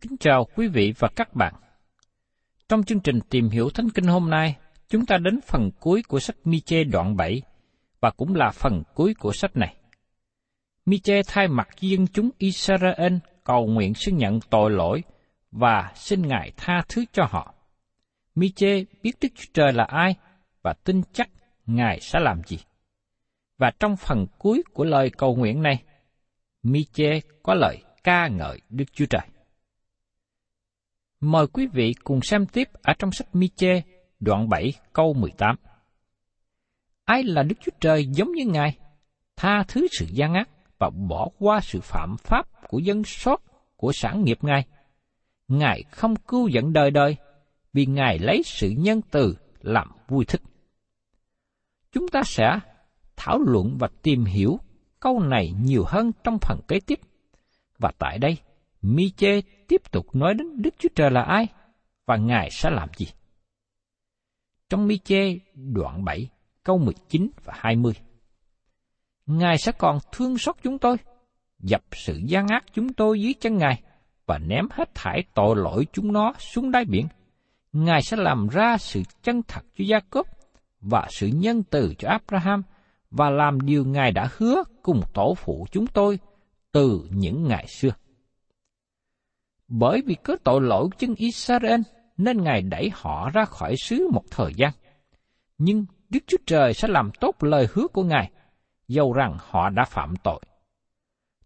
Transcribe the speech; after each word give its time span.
Kính 0.00 0.16
chào 0.20 0.46
quý 0.56 0.68
vị 0.68 0.92
và 0.98 1.08
các 1.16 1.34
bạn. 1.34 1.54
Trong 2.68 2.82
chương 2.82 3.00
trình 3.00 3.20
tìm 3.30 3.48
hiểu 3.48 3.70
Thánh 3.70 3.90
Kinh 3.94 4.04
hôm 4.04 4.30
nay, 4.30 4.56
chúng 4.88 5.06
ta 5.06 5.16
đến 5.18 5.40
phần 5.46 5.70
cuối 5.80 6.02
của 6.08 6.20
sách 6.20 6.36
Miche 6.44 6.84
đoạn 6.84 7.16
7 7.16 7.42
và 8.00 8.10
cũng 8.10 8.34
là 8.34 8.50
phần 8.50 8.82
cuối 8.94 9.14
của 9.14 9.32
sách 9.32 9.56
này. 9.56 9.76
Miche 10.86 11.22
thay 11.26 11.48
mặt 11.48 11.68
dân 11.80 12.06
chúng 12.06 12.30
Israel 12.38 13.16
cầu 13.44 13.66
nguyện 13.66 13.94
xin 13.94 14.16
nhận 14.16 14.40
tội 14.50 14.70
lỗi 14.70 15.02
và 15.50 15.92
xin 15.94 16.28
Ngài 16.28 16.52
tha 16.56 16.82
thứ 16.88 17.04
cho 17.12 17.24
họ. 17.30 17.54
Miche 18.34 18.84
biết 19.02 19.12
Đức 19.20 19.28
Chúa 19.34 19.50
Trời 19.54 19.72
là 19.72 19.84
ai 19.84 20.14
và 20.62 20.72
tin 20.84 21.02
chắc 21.12 21.28
Ngài 21.66 22.00
sẽ 22.00 22.20
làm 22.20 22.42
gì. 22.46 22.58
Và 23.58 23.70
trong 23.80 23.96
phần 23.96 24.26
cuối 24.38 24.62
của 24.72 24.84
lời 24.84 25.10
cầu 25.18 25.36
nguyện 25.36 25.62
này, 25.62 25.82
Miche 26.62 27.20
có 27.42 27.54
lời 27.54 27.82
ca 28.04 28.28
ngợi 28.28 28.60
Đức 28.68 28.92
Chúa 28.92 29.06
Trời. 29.06 29.22
Mời 31.20 31.46
quý 31.46 31.66
vị 31.66 31.94
cùng 32.04 32.22
xem 32.22 32.46
tiếp 32.46 32.68
ở 32.82 32.92
trong 32.98 33.12
sách 33.12 33.28
Mi-chê, 33.32 33.82
đoạn 34.20 34.48
7 34.48 34.72
câu 34.92 35.14
18. 35.14 35.56
Ai 37.04 37.22
là 37.22 37.42
Đức 37.42 37.56
Chúa 37.60 37.72
Trời 37.80 38.06
giống 38.06 38.32
như 38.32 38.46
Ngài, 38.46 38.78
tha 39.36 39.64
thứ 39.68 39.86
sự 39.90 40.06
gian 40.10 40.34
ác 40.34 40.48
và 40.78 40.90
bỏ 40.90 41.28
qua 41.38 41.60
sự 41.60 41.80
phạm 41.80 42.16
pháp 42.18 42.46
của 42.68 42.78
dân 42.78 43.04
sót 43.04 43.42
của 43.76 43.92
sản 43.92 44.24
nghiệp 44.24 44.38
Ngài. 44.42 44.66
Ngài 45.48 45.82
không 45.82 46.16
cứu 46.16 46.48
dẫn 46.48 46.72
đời 46.72 46.90
đời, 46.90 47.16
vì 47.72 47.86
Ngài 47.86 48.18
lấy 48.18 48.42
sự 48.44 48.70
nhân 48.70 49.00
từ 49.10 49.36
làm 49.60 49.88
vui 50.08 50.24
thích. 50.24 50.42
Chúng 51.92 52.08
ta 52.08 52.22
sẽ 52.24 52.58
thảo 53.16 53.38
luận 53.38 53.76
và 53.78 53.88
tìm 54.02 54.24
hiểu 54.24 54.58
câu 55.00 55.20
này 55.20 55.54
nhiều 55.60 55.84
hơn 55.86 56.12
trong 56.24 56.38
phần 56.38 56.60
kế 56.68 56.80
tiếp. 56.80 56.98
Và 57.78 57.92
tại 57.98 58.18
đây, 58.18 58.36
Mi-chê 58.82 59.42
tiếp 59.70 59.82
tục 59.90 60.14
nói 60.14 60.34
đến 60.34 60.62
Đức 60.62 60.74
Chúa 60.78 60.88
Trời 60.94 61.10
là 61.10 61.22
ai 61.22 61.46
và 62.06 62.16
Ngài 62.16 62.50
sẽ 62.50 62.70
làm 62.70 62.88
gì. 62.96 63.06
Trong 64.68 64.88
Mi-chê 64.88 65.38
đoạn 65.54 66.04
7, 66.04 66.28
câu 66.64 66.78
19 66.78 67.30
và 67.44 67.54
20. 67.56 67.92
Ngài 69.26 69.58
sẽ 69.58 69.72
còn 69.72 69.98
thương 70.12 70.38
xót 70.38 70.56
chúng 70.62 70.78
tôi, 70.78 70.96
dập 71.58 71.82
sự 71.92 72.20
gian 72.24 72.46
ác 72.48 72.64
chúng 72.74 72.92
tôi 72.92 73.20
dưới 73.20 73.34
chân 73.40 73.58
Ngài 73.58 73.82
và 74.26 74.38
ném 74.38 74.68
hết 74.70 74.94
thải 74.94 75.24
tội 75.34 75.56
lỗi 75.56 75.86
chúng 75.92 76.12
nó 76.12 76.32
xuống 76.38 76.70
đáy 76.70 76.84
biển. 76.84 77.06
Ngài 77.72 78.02
sẽ 78.02 78.16
làm 78.16 78.48
ra 78.48 78.78
sự 78.78 79.02
chân 79.22 79.42
thật 79.48 79.62
cho 79.78 79.84
Gia 79.84 80.00
Cốp 80.00 80.26
và 80.80 81.06
sự 81.10 81.26
nhân 81.26 81.62
từ 81.70 81.94
cho 81.98 82.08
Abraham 82.08 82.62
và 83.10 83.30
làm 83.30 83.60
điều 83.60 83.84
Ngài 83.84 84.12
đã 84.12 84.28
hứa 84.36 84.64
cùng 84.82 85.02
tổ 85.14 85.34
phụ 85.34 85.66
chúng 85.70 85.86
tôi 85.86 86.18
từ 86.72 87.08
những 87.10 87.48
ngày 87.48 87.66
xưa. 87.68 87.90
Bởi 89.70 90.02
vì 90.06 90.14
có 90.14 90.36
tội 90.44 90.60
lỗi 90.60 90.84
của 90.84 90.96
dân 90.98 91.14
Israel 91.14 91.80
nên 92.16 92.42
Ngài 92.42 92.62
đẩy 92.62 92.90
họ 92.92 93.30
ra 93.30 93.44
khỏi 93.44 93.74
xứ 93.76 94.08
một 94.12 94.24
thời 94.30 94.52
gian. 94.56 94.72
Nhưng 95.58 95.84
Đức 96.08 96.20
Chúa 96.26 96.36
Trời 96.46 96.74
sẽ 96.74 96.88
làm 96.88 97.10
tốt 97.20 97.42
lời 97.42 97.66
hứa 97.72 97.86
của 97.88 98.02
Ngài, 98.02 98.30
dầu 98.88 99.12
rằng 99.12 99.36
họ 99.40 99.70
đã 99.70 99.84
phạm 99.84 100.14
tội. 100.22 100.40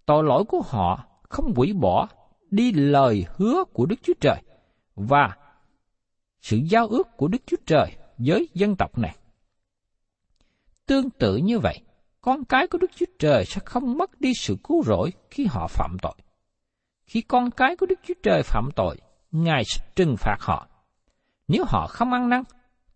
Tội 0.07 0.25
lỗi 0.25 0.45
của 0.45 0.63
họ 0.67 1.05
không 1.23 1.53
hủy 1.57 1.73
bỏ 1.73 2.09
đi 2.51 2.73
lời 2.73 3.25
hứa 3.37 3.65
của 3.73 3.87
Đức 3.87 3.97
Chúa 4.03 4.15
Trời 4.21 4.43
và 4.95 5.37
sự 6.41 6.57
giao 6.57 6.87
ước 6.87 7.17
của 7.17 7.29
Đức 7.29 7.43
Chúa 7.47 7.57
Trời 7.67 7.93
với 8.19 8.49
dân 8.55 8.77
tộc 8.77 8.99
này. 8.99 9.17
Tương 10.87 11.11
tự 11.11 11.37
như 11.37 11.59
vậy, 11.59 11.81
con 12.21 12.45
cái 12.45 12.67
của 12.67 12.79
Đức 12.79 12.91
Chúa 12.97 13.07
Trời 13.19 13.45
sẽ 13.45 13.61
không 13.65 13.99
mất 13.99 14.21
đi 14.21 14.35
sự 14.35 14.57
cứu 14.65 14.83
rỗi 14.83 15.13
khi 15.31 15.47
họ 15.47 15.67
phạm 15.67 15.97
tội. 16.03 16.15
Khi 17.07 17.21
con 17.21 17.51
cái 17.51 17.77
của 17.77 17.87
Đức 17.87 18.01
Chúa 18.07 18.15
Trời 18.23 18.43
phạm 18.43 18.69
tội, 18.77 18.97
Ngài 19.33 19.63
sẽ 19.65 19.85
trừng 19.97 20.17
phạt 20.19 20.37
họ. 20.41 20.69
Nếu 21.49 21.65
họ 21.69 21.87
không 21.87 22.13
ăn 22.13 22.29
năn, 22.29 22.43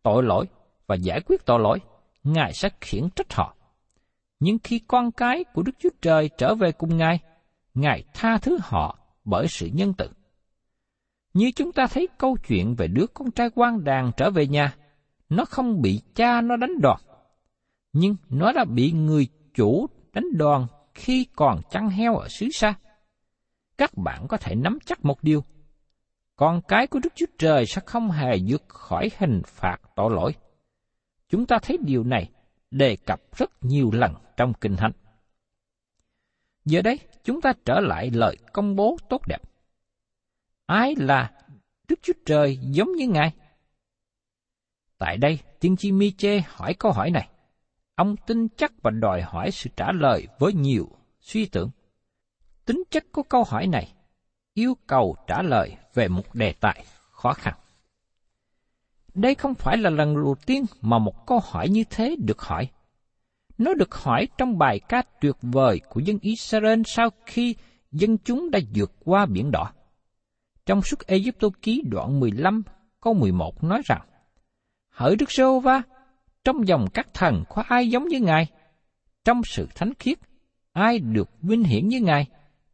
tội 0.02 0.22
lỗi 0.22 0.46
và 0.86 0.94
giải 0.94 1.20
quyết 1.26 1.46
tội 1.46 1.58
lỗi, 1.60 1.78
Ngài 2.24 2.52
sẽ 2.52 2.68
khiển 2.80 3.10
trách 3.16 3.32
họ. 3.32 3.54
Nhưng 4.40 4.58
khi 4.64 4.78
con 4.78 5.12
cái 5.12 5.44
của 5.54 5.62
Đức 5.62 5.72
Chúa 5.78 5.88
Trời 6.02 6.30
trở 6.38 6.54
về 6.54 6.72
cùng 6.72 6.96
Ngài, 6.96 7.18
Ngài 7.74 8.04
tha 8.14 8.38
thứ 8.38 8.58
họ 8.62 8.98
bởi 9.24 9.46
sự 9.48 9.70
nhân 9.72 9.92
từ. 9.98 10.10
Như 11.34 11.50
chúng 11.56 11.72
ta 11.72 11.86
thấy 11.86 12.08
câu 12.18 12.36
chuyện 12.48 12.74
về 12.74 12.86
đứa 12.86 13.06
con 13.14 13.30
trai 13.30 13.50
quan 13.54 13.84
đàn 13.84 14.12
trở 14.16 14.30
về 14.30 14.46
nhà, 14.46 14.74
nó 15.28 15.44
không 15.44 15.82
bị 15.82 16.00
cha 16.14 16.40
nó 16.40 16.56
đánh 16.56 16.80
đòn, 16.80 17.00
nhưng 17.92 18.16
nó 18.28 18.52
đã 18.52 18.64
bị 18.64 18.92
người 18.92 19.28
chủ 19.54 19.86
đánh 20.12 20.24
đòn 20.32 20.66
khi 20.94 21.26
còn 21.36 21.60
chăn 21.70 21.88
heo 21.88 22.16
ở 22.16 22.28
xứ 22.28 22.48
xa. 22.52 22.74
Các 23.78 23.96
bạn 23.96 24.26
có 24.28 24.36
thể 24.36 24.54
nắm 24.54 24.78
chắc 24.84 25.04
một 25.04 25.22
điều, 25.22 25.44
con 26.36 26.60
cái 26.68 26.86
của 26.86 26.98
Đức 26.98 27.12
Chúa 27.14 27.26
Trời 27.38 27.66
sẽ 27.66 27.80
không 27.86 28.10
hề 28.10 28.38
vượt 28.46 28.62
khỏi 28.68 29.10
hình 29.18 29.42
phạt 29.46 29.76
tội 29.96 30.10
lỗi. 30.10 30.34
Chúng 31.28 31.46
ta 31.46 31.58
thấy 31.62 31.78
điều 31.80 32.04
này 32.04 32.30
đề 32.70 32.96
cập 32.96 33.20
rất 33.36 33.50
nhiều 33.60 33.90
lần 33.92 34.14
trong 34.36 34.52
Kinh 34.54 34.76
Thánh. 34.76 34.92
Giờ 36.64 36.82
đây, 36.82 36.98
chúng 37.24 37.40
ta 37.40 37.52
trở 37.64 37.80
lại 37.80 38.10
lời 38.10 38.36
công 38.52 38.76
bố 38.76 38.96
tốt 39.08 39.22
đẹp. 39.28 39.42
Ai 40.66 40.94
là 40.98 41.32
Đức 41.88 41.98
Chúa 42.02 42.12
Trời 42.26 42.56
giống 42.56 42.92
như 42.92 43.08
Ngài? 43.08 43.32
Tại 44.98 45.16
đây, 45.16 45.38
tiên 45.60 45.76
tri 45.76 45.92
Mi-chê 45.92 46.42
hỏi 46.46 46.74
câu 46.78 46.92
hỏi 46.92 47.10
này. 47.10 47.28
Ông 47.94 48.16
tin 48.26 48.48
chắc 48.48 48.72
và 48.82 48.90
đòi 48.90 49.22
hỏi 49.22 49.50
sự 49.50 49.70
trả 49.76 49.92
lời 49.92 50.26
với 50.38 50.52
nhiều 50.52 50.88
suy 51.20 51.46
tưởng. 51.46 51.70
Tính 52.68 52.82
chất 52.90 53.04
của 53.12 53.22
câu 53.22 53.44
hỏi 53.44 53.66
này 53.66 53.92
yêu 54.54 54.76
cầu 54.86 55.16
trả 55.26 55.42
lời 55.42 55.76
về 55.94 56.08
một 56.08 56.34
đề 56.34 56.52
tài 56.52 56.84
khó 57.10 57.32
khăn. 57.32 57.54
Đây 59.14 59.34
không 59.34 59.54
phải 59.54 59.76
là 59.76 59.90
lần 59.90 60.14
đầu 60.14 60.36
tiên 60.46 60.64
mà 60.80 60.98
một 60.98 61.26
câu 61.26 61.40
hỏi 61.44 61.68
như 61.68 61.84
thế 61.90 62.16
được 62.18 62.40
hỏi. 62.40 62.68
Nó 63.58 63.74
được 63.74 63.94
hỏi 63.94 64.28
trong 64.38 64.58
bài 64.58 64.80
ca 64.88 65.02
tuyệt 65.20 65.36
vời 65.42 65.80
của 65.90 66.00
dân 66.00 66.18
Israel 66.22 66.82
sau 66.86 67.10
khi 67.26 67.56
dân 67.92 68.18
chúng 68.18 68.50
đã 68.50 68.58
vượt 68.74 68.92
qua 69.04 69.26
biển 69.26 69.50
đỏ. 69.50 69.72
Trong 70.66 70.82
suốt 70.82 71.06
Egypto 71.06 71.48
ký 71.62 71.82
đoạn 71.90 72.20
15 72.20 72.62
câu 73.00 73.14
11 73.14 73.64
nói 73.64 73.82
rằng, 73.84 74.00
Hỡi 74.90 75.16
Đức 75.16 75.32
giê 75.32 75.44
va 75.62 75.82
trong 76.44 76.68
dòng 76.68 76.86
các 76.94 77.08
thần 77.14 77.44
có 77.48 77.62
ai 77.68 77.90
giống 77.90 78.08
như 78.08 78.20
Ngài? 78.20 78.46
Trong 79.24 79.40
sự 79.44 79.68
thánh 79.74 79.94
khiết, 79.98 80.18
ai 80.72 80.98
được 80.98 81.30
vinh 81.42 81.64
hiển 81.64 81.88
như 81.88 82.00
Ngài? 82.00 82.26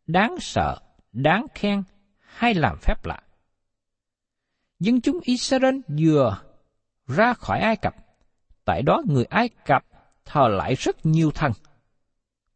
Đáng 0.06 0.36
sợ, 0.40 0.78
đáng 1.12 1.46
khen 1.54 1.82
hay 2.18 2.54
làm 2.54 2.78
phép 2.78 3.06
lạ? 3.06 3.20
Dân 4.80 5.00
chúng 5.00 5.20
Israel 5.22 5.76
vừa 5.98 6.38
ra 7.06 7.32
khỏi 7.32 7.60
Ai 7.60 7.76
Cập, 7.76 7.94
tại 8.64 8.82
đó 8.82 9.02
người 9.06 9.24
Ai 9.24 9.48
Cập 9.48 9.84
thờ 10.24 10.48
lại 10.48 10.74
rất 10.74 11.06
nhiều 11.06 11.30
thần. 11.30 11.52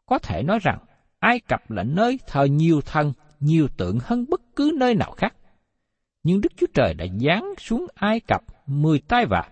Có 0.06 0.18
thể 0.18 0.42
nói 0.42 0.58
rằng 0.62 0.78
Ai 1.18 1.40
Cập 1.40 1.70
là 1.70 1.82
nơi 1.82 2.18
thờ 2.26 2.44
nhiều 2.44 2.80
thần, 2.80 3.12
nhiều 3.40 3.68
tượng 3.76 3.98
hơn 4.02 4.24
bất 4.28 4.40
cứ 4.56 4.70
nơi 4.78 4.94
nào 4.94 5.12
khác. 5.12 5.34
Nhưng 6.22 6.40
Đức 6.40 6.52
Chúa 6.56 6.66
Trời 6.74 6.94
đã 6.94 7.06
giáng 7.20 7.54
xuống 7.58 7.86
Ai 7.94 8.20
Cập 8.20 8.42
mười 8.66 9.00
tai 9.00 9.26
vạ, 9.26 9.48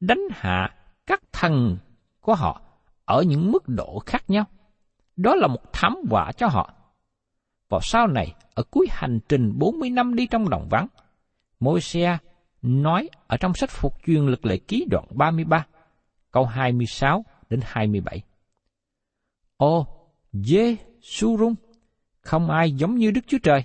đánh 0.00 0.22
hạ 0.30 0.74
các 1.06 1.22
thần 1.32 1.78
của 2.20 2.34
họ 2.34 2.62
ở 3.04 3.22
những 3.22 3.52
mức 3.52 3.68
độ 3.68 4.02
khác 4.06 4.30
nhau. 4.30 4.44
Đó 5.16 5.34
là 5.34 5.46
một 5.46 5.72
thảm 5.72 5.96
họa 6.10 6.32
cho 6.32 6.48
họ. 6.48 6.74
Vào 7.70 7.80
sau 7.80 8.06
này, 8.06 8.34
ở 8.54 8.62
cuối 8.70 8.86
hành 8.90 9.18
trình 9.28 9.52
40 9.58 9.90
năm 9.90 10.14
đi 10.14 10.26
trong 10.26 10.50
đồng 10.50 10.68
vắng, 10.70 10.86
môi 11.60 11.80
xe 11.80 12.18
nói 12.62 13.08
ở 13.26 13.36
trong 13.36 13.54
sách 13.54 13.70
Phục 13.70 13.94
truyền 14.06 14.26
lực 14.26 14.46
lệ 14.46 14.58
ký 14.58 14.86
đoạn 14.90 15.04
33, 15.10 15.66
câu 16.30 16.44
26 16.44 17.24
đến 17.50 17.60
27. 17.64 18.22
Ô, 19.56 19.86
dê, 20.32 20.76
su 21.02 21.38
rung, 21.38 21.54
không 22.20 22.50
ai 22.50 22.72
giống 22.72 22.94
như 22.94 23.10
Đức 23.10 23.20
Chúa 23.26 23.38
Trời, 23.42 23.64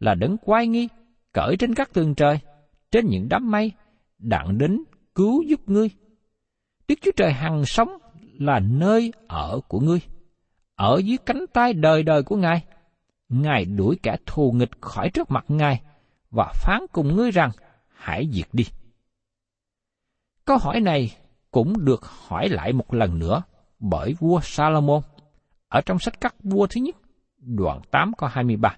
là 0.00 0.14
đấng 0.14 0.36
quay 0.38 0.66
nghi, 0.66 0.88
cởi 1.32 1.56
trên 1.58 1.74
các 1.74 1.92
tường 1.92 2.14
trời, 2.14 2.38
trên 2.90 3.06
những 3.06 3.28
đám 3.30 3.50
mây, 3.50 3.72
đặng 4.18 4.58
đến 4.58 4.84
cứu 5.14 5.42
giúp 5.42 5.60
ngươi. 5.66 5.90
Đức 6.88 6.94
Chúa 7.02 7.12
Trời 7.16 7.32
hằng 7.32 7.64
sống 7.64 7.88
là 8.38 8.60
nơi 8.60 9.12
ở 9.28 9.60
của 9.68 9.80
ngươi, 9.80 10.00
ở 10.74 11.00
dưới 11.04 11.18
cánh 11.26 11.44
tay 11.52 11.72
đời 11.72 12.02
đời 12.02 12.22
của 12.22 12.36
Ngài. 12.36 12.64
Ngài 13.32 13.64
đuổi 13.64 13.98
kẻ 14.02 14.16
thù 14.26 14.52
nghịch 14.52 14.80
khỏi 14.80 15.10
trước 15.10 15.30
mặt 15.30 15.44
Ngài 15.48 15.82
và 16.30 16.52
phán 16.54 16.80
cùng 16.92 17.16
ngươi 17.16 17.30
rằng, 17.30 17.50
hãy 17.88 18.28
diệt 18.32 18.48
đi. 18.52 18.64
Câu 20.44 20.58
hỏi 20.58 20.80
này 20.80 21.16
cũng 21.50 21.84
được 21.84 22.04
hỏi 22.04 22.48
lại 22.48 22.72
một 22.72 22.94
lần 22.94 23.18
nữa 23.18 23.42
bởi 23.78 24.14
vua 24.20 24.40
Salomon 24.42 25.02
ở 25.68 25.80
trong 25.80 25.98
sách 25.98 26.20
các 26.20 26.34
vua 26.42 26.66
thứ 26.66 26.80
nhất, 26.80 26.96
đoạn 27.38 27.80
8 27.90 28.12
câu 28.18 28.28
23. 28.28 28.76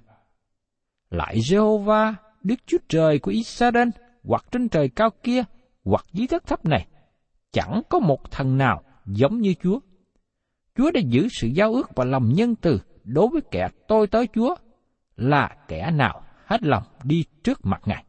Lại 1.10 1.36
Jehovah, 1.36 2.14
Đức 2.42 2.54
Chúa 2.66 2.78
Trời 2.88 3.18
của 3.18 3.30
Israel, 3.30 3.88
hoặc 4.24 4.44
trên 4.50 4.68
trời 4.68 4.88
cao 4.88 5.10
kia, 5.22 5.42
hoặc 5.84 6.04
dưới 6.12 6.26
đất 6.30 6.46
thấp 6.46 6.64
này, 6.64 6.86
chẳng 7.52 7.82
có 7.88 7.98
một 7.98 8.30
thần 8.30 8.58
nào 8.58 8.82
giống 9.06 9.40
như 9.40 9.54
Chúa. 9.62 9.78
Chúa 10.76 10.90
đã 10.90 11.00
giữ 11.00 11.28
sự 11.40 11.48
giao 11.48 11.72
ước 11.72 11.90
và 11.96 12.04
lòng 12.04 12.32
nhân 12.32 12.54
từ 12.54 12.80
đối 13.04 13.28
với 13.28 13.42
kẻ 13.50 13.68
tôi 13.88 14.06
tới 14.06 14.28
Chúa, 14.34 14.54
là 15.16 15.56
kẻ 15.68 15.90
nào 15.90 16.22
hết 16.46 16.62
lòng 16.62 16.82
đi 17.02 17.24
trước 17.44 17.60
mặt 17.62 17.82
Ngài. 17.86 18.04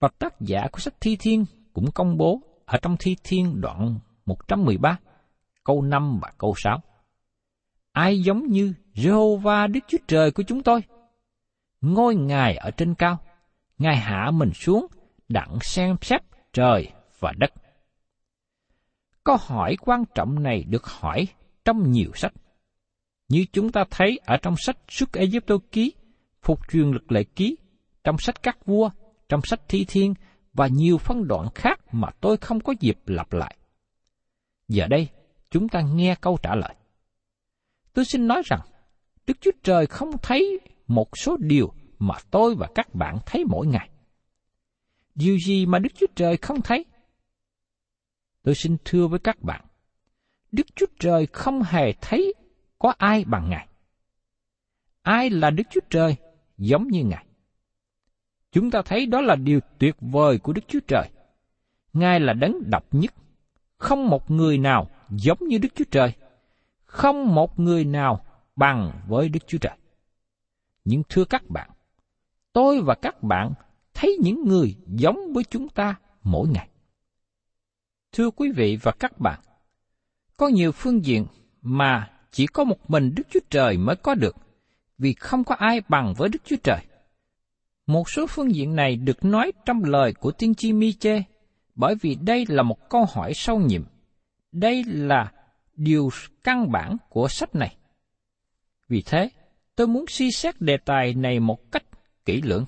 Và 0.00 0.08
tác 0.18 0.40
giả 0.40 0.68
của 0.72 0.78
sách 0.78 0.94
Thi 1.00 1.16
Thiên 1.20 1.44
cũng 1.72 1.90
công 1.94 2.16
bố 2.16 2.40
ở 2.64 2.78
trong 2.82 2.96
Thi 3.00 3.16
Thiên 3.24 3.60
đoạn 3.60 3.98
113, 4.26 4.98
câu 5.64 5.82
5 5.82 6.18
và 6.22 6.32
câu 6.38 6.54
6. 6.56 6.80
Ai 7.92 8.20
giống 8.20 8.46
như 8.46 8.74
Jehovah 8.94 9.72
Đức 9.72 9.80
Chúa 9.88 9.98
Trời 10.08 10.30
của 10.30 10.42
chúng 10.42 10.62
tôi? 10.62 10.82
Ngôi 11.80 12.14
Ngài 12.14 12.56
ở 12.56 12.70
trên 12.70 12.94
cao, 12.94 13.18
Ngài 13.78 13.96
hạ 13.96 14.30
mình 14.30 14.50
xuống, 14.54 14.86
đặng 15.28 15.58
xem 15.60 15.96
xét 16.00 16.22
trời 16.52 16.92
và 17.18 17.32
đất. 17.36 17.52
Câu 19.24 19.36
hỏi 19.40 19.76
quan 19.80 20.04
trọng 20.14 20.42
này 20.42 20.64
được 20.68 20.86
hỏi 20.86 21.28
trong 21.64 21.90
nhiều 21.90 22.10
sách. 22.14 22.32
Như 23.28 23.44
chúng 23.52 23.72
ta 23.72 23.84
thấy 23.90 24.18
ở 24.24 24.36
trong 24.42 24.54
sách 24.58 24.76
Xuất 24.88 25.12
Ai-Cập 25.12 25.58
ký, 25.72 25.92
Phục 26.42 26.60
truyền 26.68 26.90
lực 26.90 27.12
lệ 27.12 27.24
ký, 27.24 27.56
trong 28.04 28.18
sách 28.18 28.42
các 28.42 28.66
vua, 28.66 28.90
trong 29.28 29.40
sách 29.44 29.60
thi 29.68 29.84
thiên 29.88 30.14
và 30.52 30.66
nhiều 30.66 30.98
phân 30.98 31.28
đoạn 31.28 31.48
khác 31.54 31.80
mà 31.92 32.08
tôi 32.20 32.36
không 32.36 32.60
có 32.60 32.74
dịp 32.80 32.98
lặp 33.06 33.32
lại. 33.32 33.56
Giờ 34.68 34.86
đây, 34.86 35.08
chúng 35.50 35.68
ta 35.68 35.80
nghe 35.80 36.14
câu 36.20 36.38
trả 36.42 36.54
lời. 36.54 36.74
Tôi 37.92 38.04
xin 38.04 38.26
nói 38.26 38.42
rằng, 38.44 38.60
Đức 39.26 39.36
Chúa 39.40 39.50
Trời 39.62 39.86
không 39.86 40.10
thấy 40.22 40.60
một 40.86 41.08
số 41.18 41.36
điều 41.36 41.72
mà 41.98 42.14
tôi 42.30 42.54
và 42.54 42.68
các 42.74 42.94
bạn 42.94 43.18
thấy 43.26 43.44
mỗi 43.44 43.66
ngày. 43.66 43.90
Điều 45.14 45.38
gì 45.38 45.66
mà 45.66 45.78
Đức 45.78 45.88
Chúa 45.94 46.06
Trời 46.16 46.36
không 46.36 46.62
thấy? 46.62 46.84
Tôi 48.42 48.54
xin 48.54 48.76
thưa 48.84 49.06
với 49.06 49.18
các 49.18 49.42
bạn, 49.42 49.64
Đức 50.52 50.66
Chúa 50.76 50.86
Trời 50.98 51.26
không 51.26 51.62
hề 51.62 51.92
thấy 52.00 52.34
có 52.78 52.94
ai 52.98 53.24
bằng 53.24 53.50
Ngài. 53.50 53.68
Ai 55.02 55.30
là 55.30 55.50
Đức 55.50 55.62
Chúa 55.70 55.80
Trời 55.90 56.16
giống 56.58 56.88
như 56.88 57.04
Ngài? 57.04 57.26
Chúng 58.52 58.70
ta 58.70 58.82
thấy 58.82 59.06
đó 59.06 59.20
là 59.20 59.36
điều 59.36 59.60
tuyệt 59.78 59.96
vời 60.00 60.38
của 60.38 60.52
Đức 60.52 60.62
Chúa 60.68 60.80
Trời. 60.88 61.10
Ngài 61.92 62.20
là 62.20 62.32
đấng 62.32 62.70
độc 62.70 62.84
nhất. 62.90 63.14
Không 63.76 64.08
một 64.08 64.30
người 64.30 64.58
nào 64.58 64.90
giống 65.10 65.38
như 65.40 65.58
Đức 65.58 65.68
Chúa 65.74 65.84
Trời. 65.90 66.12
Không 66.84 67.34
một 67.34 67.58
người 67.58 67.84
nào 67.84 68.24
bằng 68.56 69.00
với 69.08 69.28
Đức 69.28 69.46
Chúa 69.46 69.58
Trời. 69.58 69.76
Nhưng 70.84 71.02
thưa 71.08 71.24
các 71.24 71.48
bạn, 71.48 71.70
tôi 72.52 72.80
và 72.80 72.94
các 72.94 73.22
bạn 73.22 73.54
thấy 73.94 74.18
những 74.22 74.44
người 74.44 74.76
giống 74.86 75.32
với 75.34 75.44
chúng 75.44 75.68
ta 75.68 75.94
mỗi 76.22 76.48
ngày. 76.48 76.68
Thưa 78.12 78.30
quý 78.30 78.52
vị 78.52 78.78
và 78.82 78.92
các 78.92 79.18
bạn, 79.18 79.40
có 80.36 80.48
nhiều 80.48 80.72
phương 80.72 81.04
diện 81.04 81.26
mà 81.62 82.10
chỉ 82.30 82.46
có 82.46 82.64
một 82.64 82.90
mình 82.90 83.14
Đức 83.16 83.22
Chúa 83.30 83.40
Trời 83.50 83.76
mới 83.76 83.96
có 83.96 84.14
được, 84.14 84.36
vì 84.98 85.14
không 85.14 85.44
có 85.44 85.54
ai 85.54 85.80
bằng 85.88 86.14
với 86.16 86.28
Đức 86.28 86.42
Chúa 86.44 86.56
Trời. 86.62 86.80
Một 87.86 88.10
số 88.10 88.26
phương 88.26 88.54
diện 88.54 88.76
này 88.76 88.96
được 88.96 89.24
nói 89.24 89.52
trong 89.64 89.84
lời 89.84 90.12
của 90.12 90.30
tiên 90.30 90.54
tri 90.54 90.72
Mi-chê, 90.72 91.22
bởi 91.74 91.94
vì 91.94 92.14
đây 92.14 92.44
là 92.48 92.62
một 92.62 92.90
câu 92.90 93.04
hỏi 93.04 93.34
sâu 93.34 93.58
nhiệm. 93.58 93.82
Đây 94.52 94.84
là 94.86 95.32
điều 95.74 96.10
căn 96.44 96.72
bản 96.72 96.96
của 97.08 97.28
sách 97.28 97.54
này. 97.54 97.76
Vì 98.88 99.02
thế, 99.06 99.30
tôi 99.76 99.86
muốn 99.86 100.04
suy 100.08 100.30
xét 100.30 100.60
đề 100.60 100.76
tài 100.84 101.14
này 101.14 101.40
một 101.40 101.72
cách 101.72 101.84
kỹ 102.24 102.42
lưỡng. 102.42 102.64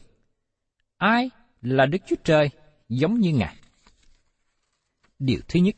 Ai 0.97 1.31
là 1.62 1.87
Đức 1.87 1.99
Chúa 2.07 2.17
Trời 2.25 2.50
giống 2.88 3.21
như 3.21 3.33
Ngài? 3.33 3.57
Điều 5.19 5.41
thứ 5.49 5.61
nhất, 5.61 5.75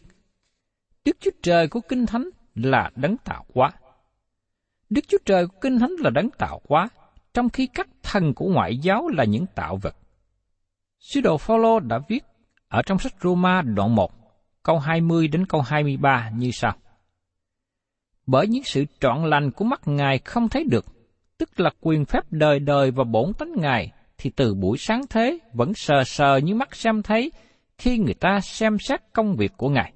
Đức 1.05 1.17
Chúa 1.21 1.31
Trời 1.43 1.69
của 1.69 1.81
Kinh 1.81 2.07
Thánh 2.07 2.31
là 2.63 2.91
đấng 2.97 3.17
tạo 3.17 3.45
hóa. 3.55 3.73
Đức 4.91 5.01
Chúa 5.09 5.19
Trời 5.25 5.47
của 5.47 5.59
Kinh 5.61 5.79
Thánh 5.79 5.93
là 5.99 6.11
đấng 6.11 6.31
tạo 6.31 6.61
hóa, 6.69 6.89
trong 7.35 7.49
khi 7.49 7.67
các 7.75 7.89
thần 8.03 8.35
của 8.35 8.47
ngoại 8.49 8.77
giáo 8.77 9.09
là 9.09 9.25
những 9.25 9.47
tạo 9.55 9.77
vật. 9.77 9.97
Sứ 10.99 11.21
đồ 11.21 11.39
Phaolô 11.39 11.81
đã 11.81 12.01
viết 12.09 12.25
ở 12.69 12.83
trong 12.87 12.99
sách 12.99 13.15
Roma 13.23 13.63
đoạn 13.63 13.95
1, 13.95 14.13
câu 14.63 14.79
20 14.79 15.29
đến 15.29 15.47
câu 15.47 15.61
23 15.61 16.31
như 16.37 16.51
sau. 16.51 16.77
Bởi 18.27 18.47
những 18.49 18.65
sự 18.65 18.85
trọn 19.01 19.31
lành 19.31 19.51
của 19.51 19.65
mắt 19.65 19.81
Ngài 19.85 20.19
không 20.19 20.49
thấy 20.49 20.65
được, 20.71 20.87
tức 21.39 21.61
là 21.61 21.71
quyền 21.81 22.05
phép 22.05 22.21
đời 22.31 22.59
đời 22.59 22.91
và 22.91 23.05
bổn 23.05 23.33
tánh 23.39 23.53
Ngài, 23.57 23.93
thì 24.19 24.31
từ 24.37 24.55
buổi 24.55 24.79
sáng 24.79 25.03
thế 25.11 25.39
vẫn 25.53 25.75
sờ 25.75 26.05
sờ 26.05 26.37
như 26.37 26.55
mắt 26.55 26.77
xem 26.77 27.03
thấy 27.03 27.33
khi 27.79 27.99
người 27.99 28.15
ta 28.15 28.41
xem 28.41 28.79
xét 28.79 29.01
công 29.13 29.37
việc 29.37 29.53
của 29.57 29.69
Ngài. 29.69 29.93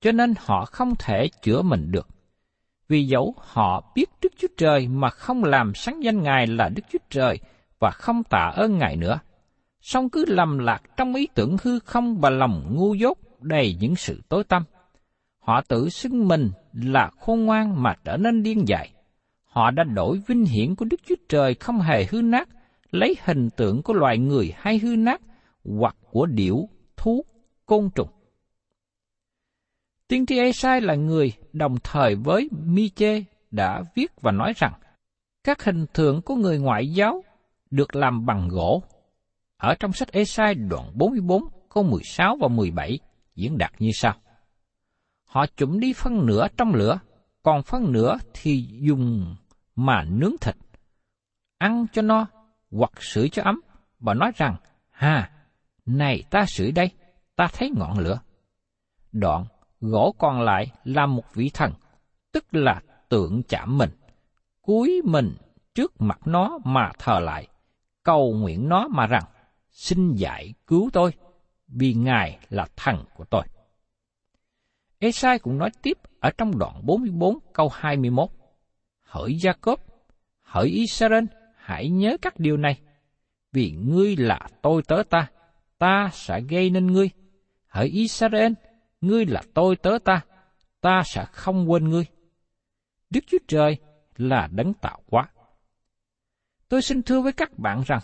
Cho 0.00 0.12
nên 0.12 0.34
họ 0.38 0.64
không 0.64 0.94
thể 0.98 1.28
chữa 1.42 1.62
mình 1.62 1.90
được 1.90 2.08
vì 2.90 3.06
dẫu 3.06 3.34
họ 3.38 3.92
biết 3.94 4.10
Đức 4.22 4.32
Chúa 4.38 4.48
Trời 4.56 4.88
mà 4.88 5.10
không 5.10 5.44
làm 5.44 5.74
sáng 5.74 6.04
danh 6.04 6.22
Ngài 6.22 6.46
là 6.46 6.68
Đức 6.68 6.82
Chúa 6.92 6.98
Trời 7.10 7.38
và 7.78 7.90
không 7.90 8.24
tạ 8.24 8.52
ơn 8.54 8.78
Ngài 8.78 8.96
nữa, 8.96 9.18
song 9.80 10.10
cứ 10.10 10.24
lầm 10.28 10.58
lạc 10.58 10.82
trong 10.96 11.14
ý 11.14 11.28
tưởng 11.34 11.56
hư 11.62 11.78
không 11.78 12.20
và 12.20 12.30
lòng 12.30 12.74
ngu 12.74 12.94
dốt 12.94 13.18
đầy 13.40 13.76
những 13.80 13.96
sự 13.96 14.20
tối 14.28 14.44
tăm. 14.44 14.64
Họ 15.38 15.60
tự 15.68 15.88
xưng 15.88 16.28
mình 16.28 16.50
là 16.72 17.10
khôn 17.20 17.44
ngoan 17.44 17.82
mà 17.82 17.94
trở 18.04 18.16
nên 18.16 18.42
điên 18.42 18.68
dại. 18.68 18.90
Họ 19.44 19.70
đã 19.70 19.84
đổi 19.84 20.20
vinh 20.26 20.44
hiển 20.44 20.74
của 20.74 20.84
Đức 20.84 21.00
Chúa 21.06 21.14
Trời 21.28 21.54
không 21.54 21.80
hề 21.80 22.04
hư 22.10 22.22
nát, 22.22 22.48
lấy 22.90 23.16
hình 23.24 23.50
tượng 23.50 23.82
của 23.82 23.92
loài 23.92 24.18
người 24.18 24.52
hay 24.56 24.78
hư 24.78 24.96
nát 24.96 25.20
hoặc 25.64 25.96
của 26.10 26.26
điểu, 26.26 26.68
thú, 26.96 27.24
côn 27.66 27.90
trùng. 27.94 28.08
Tiên 30.10 30.26
tri 30.26 30.38
Esai 30.38 30.80
là 30.80 30.94
người 30.94 31.32
đồng 31.52 31.76
thời 31.84 32.14
với 32.14 32.48
miche 32.50 33.22
đã 33.50 33.82
viết 33.94 34.20
và 34.20 34.32
nói 34.32 34.52
rằng 34.56 34.72
các 35.44 35.64
hình 35.64 35.86
tượng 35.92 36.22
của 36.22 36.34
người 36.34 36.58
ngoại 36.58 36.88
giáo 36.92 37.24
được 37.70 37.96
làm 37.96 38.26
bằng 38.26 38.48
gỗ. 38.48 38.82
Ở 39.56 39.74
trong 39.80 39.92
sách 39.92 40.12
Esai 40.12 40.54
đoạn 40.54 40.90
44 40.94 41.42
câu 41.74 41.84
16 41.84 42.36
và 42.40 42.48
17 42.48 42.98
diễn 43.34 43.58
đạt 43.58 43.72
như 43.78 43.90
sau. 43.94 44.14
Họ 45.24 45.46
chuẩn 45.46 45.80
đi 45.80 45.92
phân 45.92 46.26
nửa 46.26 46.46
trong 46.56 46.74
lửa, 46.74 46.98
còn 47.42 47.62
phân 47.62 47.92
nửa 47.92 48.18
thì 48.34 48.66
dùng 48.80 49.36
mà 49.76 50.04
nướng 50.04 50.34
thịt. 50.40 50.56
Ăn 51.58 51.86
cho 51.92 52.02
no, 52.02 52.26
hoặc 52.70 52.92
sưởi 53.00 53.28
cho 53.28 53.42
ấm, 53.42 53.60
và 54.00 54.14
nói 54.14 54.32
rằng, 54.36 54.56
ha 54.90 55.30
này 55.86 56.22
ta 56.30 56.44
sưởi 56.46 56.72
đây, 56.72 56.90
ta 57.36 57.48
thấy 57.52 57.70
ngọn 57.76 57.98
lửa. 57.98 58.20
Đoạn, 59.12 59.44
gỗ 59.80 60.14
còn 60.18 60.40
lại 60.40 60.72
là 60.84 61.06
một 61.06 61.34
vị 61.34 61.50
thần, 61.54 61.72
tức 62.32 62.54
là 62.54 62.82
tượng 63.08 63.42
chạm 63.42 63.78
mình, 63.78 63.90
cúi 64.62 65.00
mình 65.04 65.34
trước 65.74 66.00
mặt 66.00 66.20
nó 66.24 66.58
mà 66.64 66.90
thờ 66.98 67.20
lại, 67.20 67.46
cầu 68.02 68.32
nguyện 68.32 68.68
nó 68.68 68.88
mà 68.88 69.06
rằng, 69.06 69.24
xin 69.70 70.14
giải 70.14 70.54
cứu 70.66 70.90
tôi, 70.92 71.12
vì 71.68 71.94
Ngài 71.94 72.38
là 72.50 72.66
thần 72.76 73.04
của 73.16 73.24
tôi. 73.24 73.42
Esai 74.98 75.38
cũng 75.38 75.58
nói 75.58 75.70
tiếp 75.82 75.98
ở 76.20 76.30
trong 76.38 76.58
đoạn 76.58 76.80
44 76.86 77.38
câu 77.52 77.68
21. 77.68 78.28
Hỡi 79.02 79.30
Jacob, 79.30 79.76
hỡi 80.42 80.68
Israel, 80.68 81.24
hãy 81.56 81.88
nhớ 81.88 82.16
các 82.22 82.38
điều 82.38 82.56
này, 82.56 82.78
vì 83.52 83.70
ngươi 83.70 84.16
là 84.16 84.48
tôi 84.62 84.82
tớ 84.82 85.02
ta, 85.10 85.30
ta 85.78 86.10
sẽ 86.12 86.40
gây 86.40 86.70
nên 86.70 86.86
ngươi. 86.86 87.10
Hỡi 87.68 87.88
Israel, 87.88 88.52
ngươi 89.00 89.26
là 89.26 89.42
tôi 89.54 89.76
tớ 89.76 89.98
ta, 90.04 90.20
ta 90.80 91.02
sẽ 91.04 91.24
không 91.32 91.70
quên 91.70 91.88
ngươi. 91.88 92.06
Đức 93.10 93.20
Chúa 93.26 93.38
Trời 93.48 93.76
là 94.16 94.48
đấng 94.52 94.74
tạo 94.74 95.02
hóa. 95.10 95.28
Tôi 96.68 96.82
xin 96.82 97.02
thưa 97.02 97.20
với 97.20 97.32
các 97.32 97.58
bạn 97.58 97.82
rằng, 97.86 98.00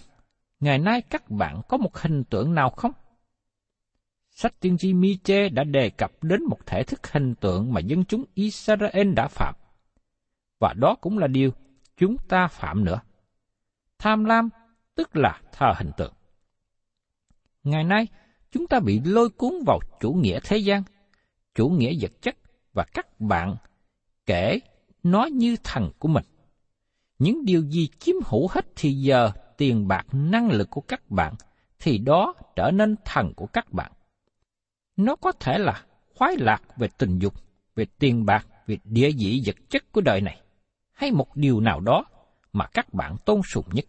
ngày 0.60 0.78
nay 0.78 1.02
các 1.02 1.30
bạn 1.30 1.60
có 1.68 1.76
một 1.76 1.98
hình 1.98 2.24
tượng 2.24 2.54
nào 2.54 2.70
không? 2.70 2.92
Sách 4.30 4.60
tiên 4.60 4.78
tri 4.78 4.92
Mi-chê 4.92 5.48
đã 5.48 5.64
đề 5.64 5.90
cập 5.90 6.10
đến 6.22 6.44
một 6.48 6.66
thể 6.66 6.82
thức 6.82 7.12
hình 7.12 7.34
tượng 7.34 7.72
mà 7.72 7.80
dân 7.80 8.04
chúng 8.04 8.24
Israel 8.34 9.12
đã 9.12 9.28
phạm. 9.28 9.54
Và 10.60 10.74
đó 10.76 10.96
cũng 11.00 11.18
là 11.18 11.26
điều 11.26 11.50
chúng 11.96 12.16
ta 12.28 12.48
phạm 12.48 12.84
nữa. 12.84 13.00
Tham 13.98 14.24
lam 14.24 14.48
tức 14.94 15.16
là 15.16 15.40
thờ 15.52 15.66
hình 15.76 15.90
tượng. 15.96 16.12
Ngày 17.62 17.84
nay, 17.84 18.06
chúng 18.56 18.66
ta 18.66 18.80
bị 18.80 19.00
lôi 19.04 19.30
cuốn 19.30 19.52
vào 19.66 19.80
chủ 20.00 20.12
nghĩa 20.12 20.40
thế 20.44 20.56
gian, 20.56 20.82
chủ 21.54 21.68
nghĩa 21.68 21.92
vật 22.00 22.12
chất 22.22 22.36
và 22.72 22.84
các 22.94 23.20
bạn 23.20 23.56
kể 24.26 24.60
nó 25.02 25.24
như 25.24 25.56
thần 25.64 25.90
của 25.98 26.08
mình. 26.08 26.24
Những 27.18 27.44
điều 27.44 27.62
gì 27.62 27.88
chiếm 27.98 28.14
hữu 28.24 28.48
hết 28.50 28.66
thì 28.76 28.92
giờ, 28.92 29.30
tiền 29.56 29.88
bạc, 29.88 30.06
năng 30.12 30.50
lực 30.50 30.70
của 30.70 30.80
các 30.80 31.10
bạn, 31.10 31.34
thì 31.78 31.98
đó 31.98 32.34
trở 32.56 32.70
nên 32.70 32.96
thần 33.04 33.32
của 33.36 33.46
các 33.46 33.72
bạn. 33.72 33.92
Nó 34.96 35.16
có 35.16 35.32
thể 35.32 35.58
là 35.58 35.84
khoái 36.14 36.36
lạc 36.36 36.62
về 36.76 36.88
tình 36.98 37.18
dục, 37.18 37.34
về 37.74 37.86
tiền 37.98 38.26
bạc, 38.26 38.46
về 38.66 38.78
địa 38.84 39.10
vị 39.18 39.42
vật 39.46 39.56
chất 39.70 39.92
của 39.92 40.00
đời 40.00 40.20
này, 40.20 40.40
hay 40.92 41.12
một 41.12 41.36
điều 41.36 41.60
nào 41.60 41.80
đó 41.80 42.04
mà 42.52 42.66
các 42.66 42.94
bạn 42.94 43.16
tôn 43.24 43.40
sùng 43.44 43.66
nhất. 43.72 43.84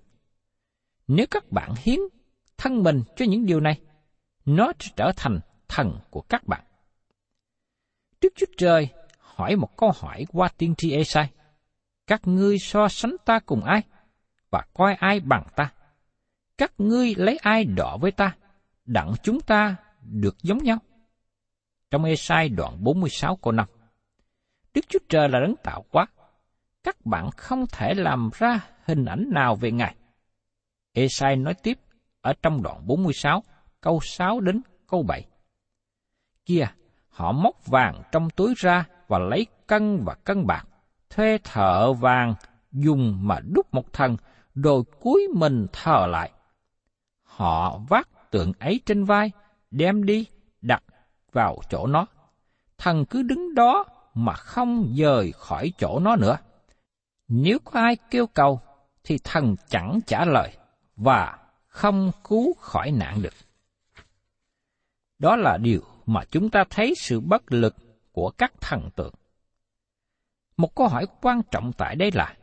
Nếu 1.08 1.26
các 1.32 1.52
bạn 1.52 1.74
hiến 1.84 2.00
thân 2.58 2.84
mình 2.84 3.02
cho 3.16 3.26
những 3.26 3.46
điều 3.46 3.60
này, 3.60 3.80
nó 4.48 4.72
sẽ 4.80 4.92
trở 4.96 5.12
thành 5.16 5.40
thần 5.68 6.00
của 6.10 6.22
các 6.22 6.48
bạn. 6.48 6.64
Đức 8.22 8.30
Chúa 8.36 8.46
Trời 8.58 8.90
hỏi 9.20 9.56
một 9.56 9.78
câu 9.78 9.92
hỏi 9.96 10.26
qua 10.34 10.50
tiên 10.58 10.76
tri 10.78 10.92
Esai. 10.92 11.32
Các 12.08 12.22
ngươi 12.24 12.60
so 12.60 12.88
sánh 12.88 13.16
ta 13.26 13.40
cùng 13.40 13.64
ai? 13.64 13.82
Và 14.50 14.66
coi 14.74 14.94
ai 14.94 15.20
bằng 15.20 15.48
ta? 15.56 15.74
Các 16.58 16.74
ngươi 16.78 17.16
lấy 17.18 17.38
ai 17.38 17.66
đọ 17.66 17.98
với 18.02 18.12
ta? 18.12 18.36
Đặng 18.86 19.14
chúng 19.24 19.40
ta 19.42 19.76
được 20.02 20.36
giống 20.42 20.58
nhau. 20.58 20.78
Trong 21.92 22.04
Esai 22.04 22.50
đoạn 22.50 22.84
46 22.84 23.36
câu 23.36 23.52
5 23.52 23.68
Đức 24.74 24.82
Chúa 24.90 25.00
Trời 25.10 25.30
là 25.30 25.40
đấng 25.40 25.56
tạo 25.56 25.86
hóa. 25.92 26.06
Các 26.84 27.06
bạn 27.06 27.30
không 27.32 27.66
thể 27.72 27.94
làm 27.94 28.30
ra 28.34 28.60
hình 28.86 29.06
ảnh 29.06 29.30
nào 29.32 29.56
về 29.56 29.72
Ngài. 29.72 29.96
Esai 30.94 31.36
nói 31.36 31.54
tiếp 31.54 31.80
ở 32.22 32.34
trong 32.42 32.64
đoạn 32.64 32.88
46, 32.88 33.44
câu 33.88 34.00
6 34.04 34.40
đến 34.40 34.62
câu 34.88 35.04
7. 35.04 35.26
Kia, 36.46 36.68
họ 37.10 37.32
móc 37.32 37.66
vàng 37.66 38.02
trong 38.12 38.30
túi 38.30 38.54
ra 38.58 38.86
và 39.08 39.20
lấy 39.20 39.48
cân 39.68 40.04
và 40.06 40.14
cân 40.14 40.48
bạc, 40.48 40.64
thuê 41.10 41.38
thợ 41.44 41.94
vàng 41.94 42.36
dùng 42.72 43.20
mà 43.22 43.40
đúc 43.40 43.74
một 43.74 43.94
thần, 43.94 44.18
rồi 44.56 44.84
cuối 45.00 45.28
mình 45.36 45.68
thờ 45.74 46.08
lại. 46.10 46.32
Họ 47.24 47.78
vác 47.90 48.32
tượng 48.32 48.54
ấy 48.60 48.80
trên 48.86 49.04
vai, 49.04 49.32
đem 49.72 50.06
đi, 50.06 50.26
đặt 50.62 50.84
vào 51.32 51.58
chỗ 51.70 51.88
nó. 51.88 52.06
Thần 52.78 53.06
cứ 53.06 53.24
đứng 53.24 53.56
đó 53.56 53.86
mà 54.14 54.34
không 54.34 54.94
rời 54.98 55.32
khỏi 55.32 55.72
chỗ 55.78 56.00
nó 56.00 56.16
nữa. 56.16 56.38
Nếu 57.28 57.60
có 57.60 57.80
ai 57.80 57.98
kêu 58.12 58.28
cầu, 58.28 58.62
thì 59.04 59.18
thần 59.24 59.56
chẳng 59.70 60.00
trả 60.08 60.26
lời 60.26 60.58
và 60.96 61.38
không 61.68 62.12
cứu 62.24 62.54
khỏi 62.54 62.92
nạn 62.92 63.22
được. 63.22 63.34
Đó 65.20 65.36
là 65.36 65.58
điều 65.58 65.82
mà 66.06 66.22
chúng 66.32 66.50
ta 66.50 66.64
thấy 66.70 66.94
sự 66.98 67.20
bất 67.20 67.52
lực 67.52 67.76
của 68.12 68.32
các 68.38 68.54
thần 68.62 68.90
tượng. 68.96 69.14
Một 70.58 70.76
câu 70.76 70.88
hỏi 70.88 71.06
quan 71.22 71.42
trọng 71.52 71.72
tại 71.78 71.96
đây 71.96 72.12
là, 72.14 72.36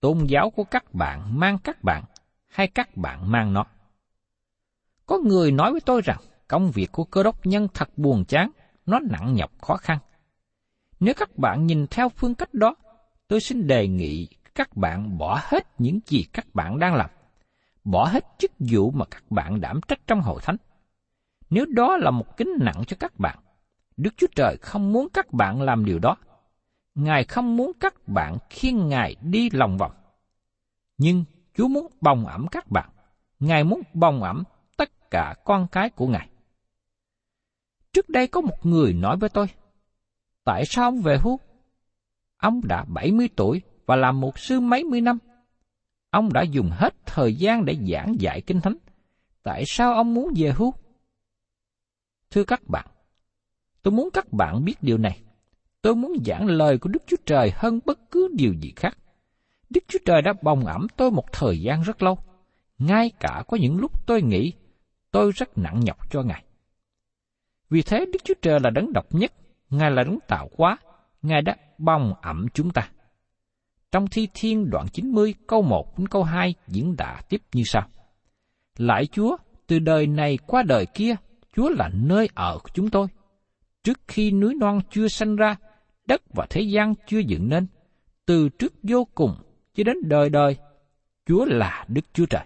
tôn 0.00 0.18
giáo 0.28 0.50
của 0.50 0.64
các 0.64 0.94
bạn 0.94 1.38
mang 1.40 1.58
các 1.64 1.82
bạn 1.82 2.04
hay 2.46 2.68
các 2.68 2.96
bạn 2.96 3.30
mang 3.30 3.52
nó? 3.52 3.64
Có 5.06 5.18
người 5.18 5.52
nói 5.52 5.72
với 5.72 5.80
tôi 5.80 6.00
rằng, 6.04 6.18
công 6.48 6.70
việc 6.70 6.92
của 6.92 7.04
cơ 7.04 7.22
đốc 7.22 7.46
nhân 7.46 7.68
thật 7.74 7.98
buồn 7.98 8.24
chán, 8.24 8.50
nó 8.86 8.98
nặng 9.10 9.34
nhọc 9.34 9.62
khó 9.62 9.76
khăn. 9.76 9.98
Nếu 11.00 11.14
các 11.16 11.38
bạn 11.38 11.66
nhìn 11.66 11.86
theo 11.86 12.08
phương 12.08 12.34
cách 12.34 12.54
đó, 12.54 12.74
tôi 13.28 13.40
xin 13.40 13.66
đề 13.66 13.88
nghị 13.88 14.28
các 14.54 14.76
bạn 14.76 15.18
bỏ 15.18 15.40
hết 15.42 15.66
những 15.78 16.00
gì 16.06 16.24
các 16.32 16.46
bạn 16.54 16.78
đang 16.78 16.94
làm, 16.94 17.10
bỏ 17.84 18.04
hết 18.04 18.24
chức 18.38 18.50
vụ 18.58 18.90
mà 18.90 19.04
các 19.10 19.22
bạn 19.30 19.60
đảm 19.60 19.80
trách 19.88 20.00
trong 20.06 20.20
hội 20.20 20.40
thánh. 20.42 20.56
Nếu 21.50 21.66
đó 21.66 21.96
là 21.96 22.10
một 22.10 22.36
kính 22.36 22.50
nặng 22.60 22.82
cho 22.86 22.96
các 23.00 23.18
bạn, 23.18 23.38
Đức 23.96 24.14
Chúa 24.16 24.26
Trời 24.36 24.56
không 24.62 24.92
muốn 24.92 25.08
các 25.12 25.32
bạn 25.32 25.62
làm 25.62 25.84
điều 25.84 25.98
đó. 25.98 26.16
Ngài 26.94 27.24
không 27.24 27.56
muốn 27.56 27.72
các 27.80 28.08
bạn 28.08 28.38
khiêng 28.50 28.88
Ngài 28.88 29.16
đi 29.22 29.50
lòng 29.50 29.78
vòng. 29.78 29.92
Nhưng 30.98 31.24
Chúa 31.54 31.68
muốn 31.68 31.92
bồng 32.00 32.26
ẩm 32.26 32.46
các 32.50 32.70
bạn. 32.70 32.90
Ngài 33.40 33.64
muốn 33.64 33.82
bồng 33.94 34.22
ẩm 34.22 34.44
tất 34.76 35.10
cả 35.10 35.34
con 35.44 35.66
cái 35.72 35.90
của 35.90 36.06
Ngài. 36.06 36.28
Trước 37.92 38.08
đây 38.08 38.26
có 38.26 38.40
một 38.40 38.66
người 38.66 38.92
nói 38.92 39.16
với 39.16 39.28
tôi, 39.28 39.46
tại 40.44 40.64
sao 40.66 40.84
ông 40.84 41.00
về 41.02 41.18
hưu? 41.22 41.38
Ông 42.36 42.60
đã 42.64 42.84
70 42.84 43.28
tuổi 43.36 43.62
và 43.86 43.96
làm 43.96 44.20
một 44.20 44.38
sư 44.38 44.60
mấy 44.60 44.84
mươi 44.84 45.00
năm. 45.00 45.18
Ông 46.10 46.32
đã 46.32 46.42
dùng 46.42 46.70
hết 46.72 46.94
thời 47.06 47.34
gian 47.34 47.64
để 47.64 47.76
giảng 47.92 48.14
dạy 48.20 48.40
kinh 48.40 48.60
thánh. 48.60 48.76
Tại 49.42 49.64
sao 49.66 49.94
ông 49.94 50.14
muốn 50.14 50.32
về 50.36 50.52
hưu? 50.56 50.74
Thưa 52.30 52.44
các 52.44 52.68
bạn, 52.68 52.86
tôi 53.82 53.92
muốn 53.92 54.08
các 54.12 54.32
bạn 54.32 54.64
biết 54.64 54.74
điều 54.80 54.98
này. 54.98 55.20
Tôi 55.82 55.94
muốn 55.94 56.12
giảng 56.26 56.46
lời 56.46 56.78
của 56.78 56.88
Đức 56.88 57.02
Chúa 57.06 57.16
Trời 57.26 57.52
hơn 57.54 57.80
bất 57.84 57.98
cứ 58.10 58.28
điều 58.32 58.54
gì 58.54 58.72
khác. 58.76 58.98
Đức 59.70 59.84
Chúa 59.88 59.98
Trời 60.04 60.22
đã 60.22 60.32
bồng 60.42 60.66
ẩm 60.66 60.86
tôi 60.96 61.10
một 61.10 61.32
thời 61.32 61.60
gian 61.60 61.82
rất 61.82 62.02
lâu. 62.02 62.18
Ngay 62.78 63.10
cả 63.20 63.42
có 63.48 63.56
những 63.56 63.78
lúc 63.78 64.06
tôi 64.06 64.22
nghĩ 64.22 64.52
tôi 65.10 65.32
rất 65.32 65.58
nặng 65.58 65.80
nhọc 65.80 66.10
cho 66.10 66.22
Ngài. 66.22 66.44
Vì 67.70 67.82
thế 67.82 68.06
Đức 68.12 68.24
Chúa 68.24 68.34
Trời 68.42 68.60
là 68.60 68.70
đấng 68.70 68.92
độc 68.92 69.14
nhất, 69.14 69.32
Ngài 69.70 69.90
là 69.90 70.04
đấng 70.04 70.18
tạo 70.28 70.50
hóa, 70.58 70.78
Ngài 71.22 71.42
đã 71.42 71.56
bồng 71.78 72.14
ẩm 72.22 72.46
chúng 72.54 72.70
ta. 72.70 72.90
Trong 73.92 74.06
Thi 74.08 74.28
Thiên 74.34 74.70
đoạn 74.70 74.86
90 74.92 75.34
câu 75.46 75.62
1 75.62 75.98
đến 75.98 76.08
câu 76.08 76.22
2 76.22 76.54
diễn 76.66 76.96
đả 76.96 77.22
tiếp 77.28 77.42
như 77.52 77.62
sau. 77.66 77.88
Lại 78.76 79.06
Chúa, 79.06 79.36
từ 79.66 79.78
đời 79.78 80.06
này 80.06 80.38
qua 80.46 80.62
đời 80.62 80.86
kia, 80.94 81.14
Chúa 81.56 81.68
là 81.68 81.90
nơi 81.94 82.28
ở 82.34 82.58
của 82.62 82.68
chúng 82.74 82.90
tôi. 82.90 83.06
Trước 83.84 84.00
khi 84.08 84.30
núi 84.30 84.54
non 84.54 84.80
chưa 84.90 85.08
sanh 85.08 85.36
ra, 85.36 85.56
đất 86.06 86.22
và 86.34 86.46
thế 86.50 86.60
gian 86.60 86.94
chưa 87.06 87.18
dựng 87.18 87.48
nên, 87.48 87.66
từ 88.26 88.48
trước 88.48 88.74
vô 88.82 89.06
cùng 89.14 89.34
cho 89.74 89.84
đến 89.84 89.96
đời 90.02 90.28
đời, 90.28 90.56
Chúa 91.26 91.44
là 91.44 91.84
Đức 91.88 92.04
Chúa 92.12 92.26
Trời. 92.26 92.44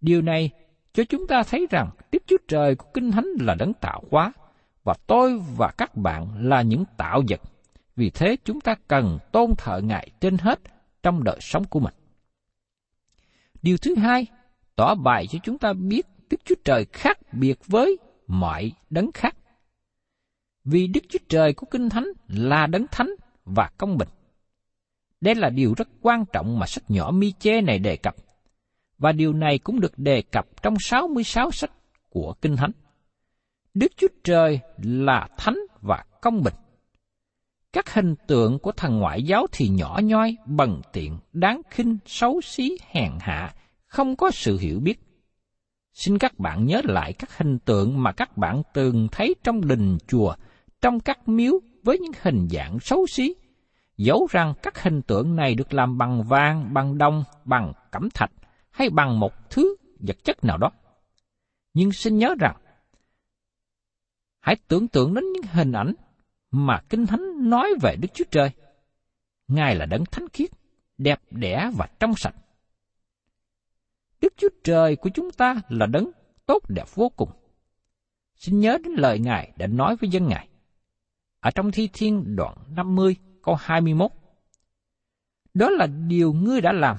Điều 0.00 0.22
này 0.22 0.50
cho 0.92 1.04
chúng 1.04 1.26
ta 1.26 1.42
thấy 1.42 1.66
rằng 1.70 1.90
Đức 2.12 2.22
Chúa 2.26 2.36
Trời 2.48 2.74
của 2.74 2.86
Kinh 2.94 3.10
Thánh 3.10 3.26
là 3.40 3.54
đấng 3.54 3.72
tạo 3.72 4.02
hóa, 4.10 4.32
và 4.84 4.94
tôi 5.06 5.40
và 5.56 5.70
các 5.78 5.96
bạn 5.96 6.48
là 6.48 6.62
những 6.62 6.84
tạo 6.96 7.22
vật. 7.28 7.40
Vì 7.96 8.10
thế 8.10 8.36
chúng 8.44 8.60
ta 8.60 8.74
cần 8.88 9.18
tôn 9.32 9.50
thờ 9.58 9.80
Ngài 9.84 10.10
trên 10.20 10.38
hết 10.38 10.60
trong 11.02 11.24
đời 11.24 11.38
sống 11.40 11.64
của 11.64 11.80
mình. 11.80 11.94
Điều 13.62 13.76
thứ 13.76 13.94
hai, 13.94 14.26
tỏ 14.76 14.94
bài 14.94 15.26
cho 15.26 15.38
chúng 15.42 15.58
ta 15.58 15.72
biết 15.72 16.06
Đức 16.30 16.40
Chúa 16.44 16.54
Trời 16.64 16.86
khác 16.92 17.18
biệt 17.32 17.58
với 17.66 17.98
mọi 18.26 18.72
đấng 18.90 19.12
khác. 19.12 19.36
Vì 20.64 20.86
Đức 20.86 21.00
Chúa 21.08 21.18
Trời 21.28 21.52
của 21.52 21.66
Kinh 21.70 21.88
Thánh 21.88 22.06
là 22.28 22.66
đấng 22.66 22.86
thánh 22.90 23.10
và 23.44 23.70
công 23.78 23.98
bình. 23.98 24.08
Đây 25.20 25.34
là 25.34 25.50
điều 25.50 25.74
rất 25.76 25.88
quan 26.00 26.24
trọng 26.32 26.58
mà 26.58 26.66
sách 26.66 26.84
nhỏ 26.90 27.10
mi 27.10 27.32
chê 27.32 27.60
này 27.60 27.78
đề 27.78 27.96
cập. 27.96 28.16
Và 28.98 29.12
điều 29.12 29.32
này 29.32 29.58
cũng 29.58 29.80
được 29.80 29.98
đề 29.98 30.22
cập 30.22 30.62
trong 30.62 30.74
66 30.80 31.50
sách 31.50 31.70
của 32.10 32.34
Kinh 32.42 32.56
Thánh. 32.56 32.70
Đức 33.74 33.92
Chúa 33.96 34.08
Trời 34.24 34.60
là 34.82 35.28
thánh 35.38 35.58
và 35.80 36.04
công 36.20 36.42
bình. 36.42 36.54
Các 37.72 37.94
hình 37.94 38.14
tượng 38.26 38.58
của 38.58 38.72
thần 38.72 38.98
ngoại 38.98 39.22
giáo 39.22 39.46
thì 39.52 39.68
nhỏ 39.68 40.00
nhoi, 40.02 40.36
bần 40.46 40.80
tiện, 40.92 41.18
đáng 41.32 41.60
khinh, 41.70 41.98
xấu 42.06 42.40
xí, 42.40 42.78
hèn 42.88 43.12
hạ, 43.20 43.54
không 43.86 44.16
có 44.16 44.30
sự 44.30 44.58
hiểu 44.58 44.80
biết. 44.80 45.00
Xin 45.92 46.18
các 46.18 46.38
bạn 46.38 46.66
nhớ 46.66 46.80
lại 46.84 47.12
các 47.12 47.38
hình 47.38 47.58
tượng 47.58 48.02
mà 48.02 48.12
các 48.12 48.36
bạn 48.36 48.62
từng 48.74 49.08
thấy 49.12 49.34
trong 49.44 49.68
đình 49.68 49.98
chùa, 50.08 50.34
trong 50.82 51.00
các 51.00 51.28
miếu 51.28 51.52
với 51.82 51.98
những 51.98 52.12
hình 52.22 52.48
dạng 52.50 52.80
xấu 52.80 53.06
xí. 53.06 53.34
Dẫu 53.96 54.26
rằng 54.30 54.54
các 54.62 54.82
hình 54.82 55.02
tượng 55.02 55.36
này 55.36 55.54
được 55.54 55.74
làm 55.74 55.98
bằng 55.98 56.22
vàng, 56.22 56.74
bằng 56.74 56.98
đồng, 56.98 57.24
bằng 57.44 57.72
cẩm 57.90 58.08
thạch 58.14 58.30
hay 58.70 58.90
bằng 58.90 59.20
một 59.20 59.50
thứ 59.50 59.76
vật 60.00 60.16
chất 60.24 60.44
nào 60.44 60.58
đó. 60.58 60.70
Nhưng 61.74 61.92
xin 61.92 62.18
nhớ 62.18 62.34
rằng, 62.40 62.56
hãy 64.40 64.56
tưởng 64.68 64.88
tượng 64.88 65.14
đến 65.14 65.24
những 65.32 65.42
hình 65.52 65.72
ảnh 65.72 65.94
mà 66.50 66.80
Kinh 66.88 67.06
Thánh 67.06 67.50
nói 67.50 67.74
về 67.82 67.96
Đức 67.96 68.08
Chúa 68.14 68.24
Trời. 68.30 68.50
Ngài 69.48 69.74
là 69.74 69.86
đấng 69.86 70.04
thánh 70.04 70.28
khiết, 70.32 70.50
đẹp 70.98 71.20
đẽ 71.30 71.70
và 71.76 71.88
trong 72.00 72.14
sạch. 72.16 72.34
Đức 74.20 74.34
Chúa 74.36 74.48
Trời 74.64 74.96
của 74.96 75.10
chúng 75.14 75.30
ta 75.30 75.54
là 75.68 75.86
đấng 75.86 76.10
tốt 76.46 76.62
đẹp 76.68 76.94
vô 76.94 77.08
cùng. 77.08 77.30
Xin 78.34 78.60
nhớ 78.60 78.78
đến 78.84 78.92
lời 78.92 79.18
Ngài 79.18 79.52
đã 79.56 79.66
nói 79.66 79.96
với 79.96 80.10
dân 80.10 80.28
Ngài. 80.28 80.48
Ở 81.40 81.50
trong 81.50 81.70
Thi 81.70 81.88
Thiên 81.92 82.36
đoạn 82.36 82.56
50 82.76 83.16
câu 83.42 83.54
21. 83.54 84.10
Đó 85.54 85.70
là 85.70 85.86
điều 85.86 86.32
ngươi 86.32 86.60
đã 86.60 86.72
làm, 86.72 86.96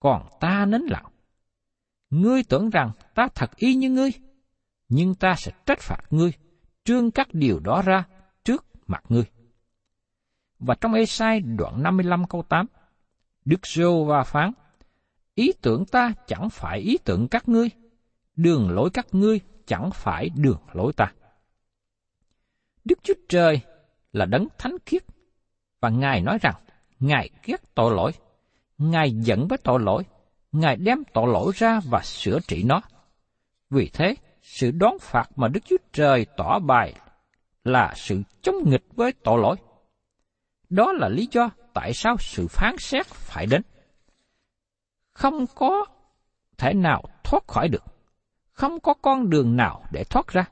còn 0.00 0.28
ta 0.40 0.66
nín 0.66 0.82
lặng. 0.82 1.06
Ngươi 2.10 2.44
tưởng 2.44 2.70
rằng 2.70 2.90
ta 3.14 3.28
thật 3.34 3.56
y 3.56 3.74
như 3.74 3.90
ngươi, 3.90 4.10
nhưng 4.88 5.14
ta 5.14 5.34
sẽ 5.34 5.52
trách 5.66 5.80
phạt 5.80 6.02
ngươi, 6.10 6.32
trương 6.84 7.10
các 7.10 7.28
điều 7.32 7.60
đó 7.60 7.82
ra 7.82 8.04
trước 8.44 8.64
mặt 8.86 9.04
ngươi. 9.08 9.24
Và 10.58 10.74
trong 10.80 10.94
Ê-sai 10.94 11.40
đoạn 11.40 11.82
55 11.82 12.24
câu 12.26 12.42
8, 12.42 12.66
Đức 13.44 13.66
Rô 13.66 14.04
va 14.04 14.22
phán, 14.22 14.52
ý 15.40 15.52
tưởng 15.62 15.84
ta 15.84 16.12
chẳng 16.26 16.50
phải 16.50 16.78
ý 16.78 16.98
tưởng 17.04 17.28
các 17.28 17.48
ngươi, 17.48 17.70
đường 18.36 18.70
lối 18.70 18.90
các 18.90 19.06
ngươi 19.12 19.40
chẳng 19.66 19.90
phải 19.94 20.30
đường 20.36 20.60
lối 20.72 20.92
ta. 20.92 21.12
Đức 22.84 22.98
Chúa 23.02 23.14
Trời 23.28 23.60
là 24.12 24.26
đấng 24.26 24.48
thánh 24.58 24.76
khiết, 24.86 25.02
và 25.80 25.88
Ngài 25.88 26.20
nói 26.20 26.38
rằng, 26.40 26.54
Ngài 26.98 27.30
ghét 27.44 27.74
tội 27.74 27.94
lỗi, 27.94 28.12
Ngài 28.78 29.10
giận 29.10 29.48
với 29.48 29.58
tội 29.58 29.80
lỗi, 29.80 30.02
Ngài 30.52 30.76
đem 30.76 31.02
tội 31.14 31.26
lỗi 31.32 31.52
ra 31.54 31.80
và 31.84 32.02
sửa 32.02 32.38
trị 32.48 32.62
nó. 32.62 32.80
Vì 33.70 33.90
thế, 33.92 34.14
sự 34.42 34.70
đón 34.70 34.98
phạt 35.00 35.30
mà 35.36 35.48
Đức 35.48 35.60
Chúa 35.64 35.76
Trời 35.92 36.26
tỏ 36.36 36.58
bài 36.58 36.94
là 37.64 37.92
sự 37.96 38.22
chống 38.42 38.70
nghịch 38.70 38.84
với 38.96 39.12
tội 39.12 39.40
lỗi. 39.42 39.56
Đó 40.68 40.92
là 40.92 41.08
lý 41.08 41.28
do 41.32 41.50
tại 41.74 41.92
sao 41.94 42.16
sự 42.18 42.46
phán 42.50 42.76
xét 42.78 43.06
phải 43.06 43.46
đến. 43.46 43.62
Không 45.20 45.46
có 45.54 45.84
thể 46.58 46.74
nào 46.74 47.02
thoát 47.24 47.48
khỏi 47.48 47.68
được. 47.68 47.84
Không 48.52 48.80
có 48.80 48.94
con 48.94 49.30
đường 49.30 49.56
nào 49.56 49.84
để 49.92 50.04
thoát 50.04 50.28
ra. 50.28 50.44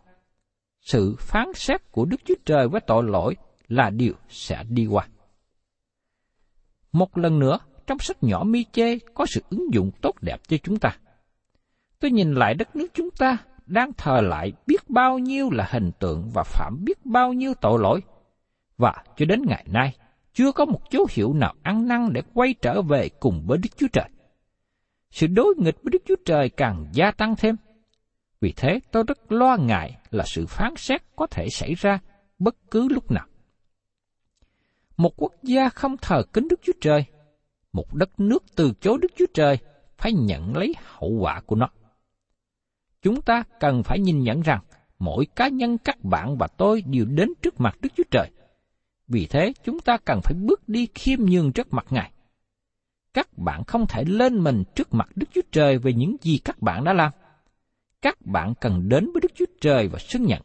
Sự 0.81 1.17
phán 1.19 1.53
xét 1.55 1.93
của 1.93 2.05
Đức 2.05 2.17
Chúa 2.25 2.35
Trời 2.45 2.69
với 2.69 2.81
tội 2.81 3.03
lỗi 3.05 3.37
là 3.69 3.91
điều 3.91 4.13
sẽ 4.29 4.63
đi 4.69 4.87
qua. 4.87 5.09
Một 6.93 7.19
lần 7.19 7.39
nữa, 7.39 7.59
trong 7.87 7.99
sách 7.99 8.17
nhỏ 8.23 8.43
mi 8.47 8.65
chê 8.73 8.99
có 9.15 9.27
sự 9.27 9.41
ứng 9.51 9.75
dụng 9.75 9.91
tốt 10.01 10.15
đẹp 10.21 10.41
cho 10.49 10.57
chúng 10.57 10.79
ta. 10.79 10.97
Tôi 12.01 12.11
nhìn 12.11 12.35
lại 12.35 12.55
đất 12.55 12.77
nước 12.77 12.89
chúng 12.95 13.11
ta 13.19 13.37
đang 13.67 13.93
thờ 13.93 14.21
lại 14.21 14.53
biết 14.67 14.91
bao 14.91 15.19
nhiêu 15.19 15.51
là 15.51 15.69
hình 15.71 15.91
tượng 15.99 16.31
và 16.35 16.43
phạm 16.43 16.85
biết 16.85 17.07
bao 17.07 17.33
nhiêu 17.33 17.55
tội 17.61 17.79
lỗi. 17.81 18.01
Và 18.77 18.95
cho 19.17 19.27
đến 19.27 19.43
ngày 19.47 19.67
nay, 19.69 19.97
chưa 20.33 20.53
có 20.53 20.65
một 20.65 20.81
dấu 20.91 21.07
hiệu 21.11 21.33
nào 21.33 21.55
ăn 21.63 21.89
năn 21.89 22.13
để 22.13 22.23
quay 22.35 22.55
trở 22.63 22.83
về 22.83 23.09
cùng 23.21 23.45
với 23.47 23.59
Đức 23.59 23.77
Chúa 23.77 23.89
Trời. 23.93 24.09
Sự 25.11 25.27
đối 25.27 25.55
nghịch 25.59 25.77
với 25.83 25.91
Đức 25.91 26.03
Chúa 26.07 26.17
Trời 26.25 26.49
càng 26.49 26.87
gia 26.93 27.11
tăng 27.11 27.37
thêm. 27.37 27.57
Vì 28.41 28.53
thế 28.57 28.81
tôi 28.93 29.05
rất 29.09 29.33
lo 29.33 29.57
ngại 29.57 29.97
là 30.11 30.25
sự 30.27 30.47
phán 30.47 30.75
xét 30.77 31.03
có 31.17 31.27
thể 31.27 31.49
xảy 31.49 31.75
ra 31.75 31.99
bất 32.39 32.57
cứ 32.71 32.89
lúc 32.89 33.11
nào. 33.11 33.27
Một 34.97 35.13
quốc 35.17 35.33
gia 35.43 35.69
không 35.69 35.97
thờ 35.97 36.23
kính 36.33 36.49
Đức 36.49 36.61
Chúa 36.63 36.73
Trời, 36.81 37.05
một 37.73 37.95
đất 37.95 38.21
nước 38.21 38.45
từ 38.57 38.73
chối 38.81 38.99
Đức 39.03 39.13
Chúa 39.17 39.27
Trời 39.35 39.59
phải 39.97 40.13
nhận 40.13 40.57
lấy 40.57 40.75
hậu 40.85 41.11
quả 41.11 41.41
của 41.41 41.57
nó. 41.57 41.69
Chúng 43.03 43.23
ta 43.23 43.43
cần 43.61 43.83
phải 43.83 43.99
nhìn 43.99 44.23
nhận 44.23 44.41
rằng 44.41 44.61
mỗi 44.99 45.27
cá 45.37 45.49
nhân 45.49 45.79
các 45.79 46.05
bạn 46.05 46.37
và 46.39 46.47
tôi 46.47 46.83
đều 46.87 47.05
đến 47.05 47.29
trước 47.43 47.61
mặt 47.61 47.77
Đức 47.81 47.89
Chúa 47.97 48.05
Trời. 48.11 48.31
Vì 49.09 49.27
thế 49.27 49.53
chúng 49.65 49.81
ta 49.81 49.97
cần 50.05 50.21
phải 50.25 50.35
bước 50.35 50.69
đi 50.69 50.89
khiêm 50.95 51.19
nhường 51.21 51.53
trước 51.53 51.73
mặt 51.73 51.87
Ngài. 51.91 52.13
Các 53.15 53.39
bạn 53.39 53.65
không 53.65 53.87
thể 53.87 54.05
lên 54.05 54.45
mình 54.45 54.65
trước 54.75 54.95
mặt 54.95 55.09
Đức 55.15 55.27
Chúa 55.35 55.41
Trời 55.53 55.79
về 55.79 55.93
những 55.93 56.17
gì 56.21 56.39
các 56.45 56.63
bạn 56.63 56.85
đã 56.85 56.93
làm. 56.93 57.13
Các 58.03 58.27
bạn 58.27 58.55
cần 58.61 58.89
đến 58.89 59.11
với 59.13 59.21
Đức 59.21 59.33
Chúa 59.35 59.45
Trời 59.61 59.89
và 59.89 59.99
xưng 59.99 60.25
nhận. 60.25 60.43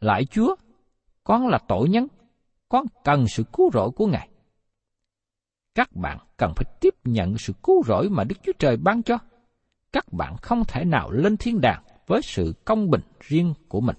Lại 0.00 0.24
Chúa, 0.24 0.56
con 1.24 1.48
là 1.48 1.58
tội 1.68 1.88
nhân, 1.88 2.06
con 2.68 2.86
cần 3.04 3.28
sự 3.28 3.44
cứu 3.52 3.70
rỗi 3.72 3.90
của 3.90 4.06
Ngài. 4.06 4.28
Các 5.74 5.96
bạn 5.96 6.18
cần 6.36 6.52
phải 6.56 6.64
tiếp 6.80 6.94
nhận 7.04 7.38
sự 7.38 7.52
cứu 7.62 7.82
rỗi 7.86 8.08
mà 8.08 8.24
Đức 8.24 8.36
Chúa 8.42 8.52
Trời 8.58 8.76
ban 8.76 9.02
cho. 9.02 9.18
Các 9.92 10.12
bạn 10.12 10.36
không 10.42 10.64
thể 10.68 10.84
nào 10.84 11.10
lên 11.10 11.36
thiên 11.36 11.60
đàng 11.60 11.82
với 12.06 12.22
sự 12.22 12.54
công 12.64 12.90
bình 12.90 13.00
riêng 13.20 13.54
của 13.68 13.80
mình. 13.80 13.96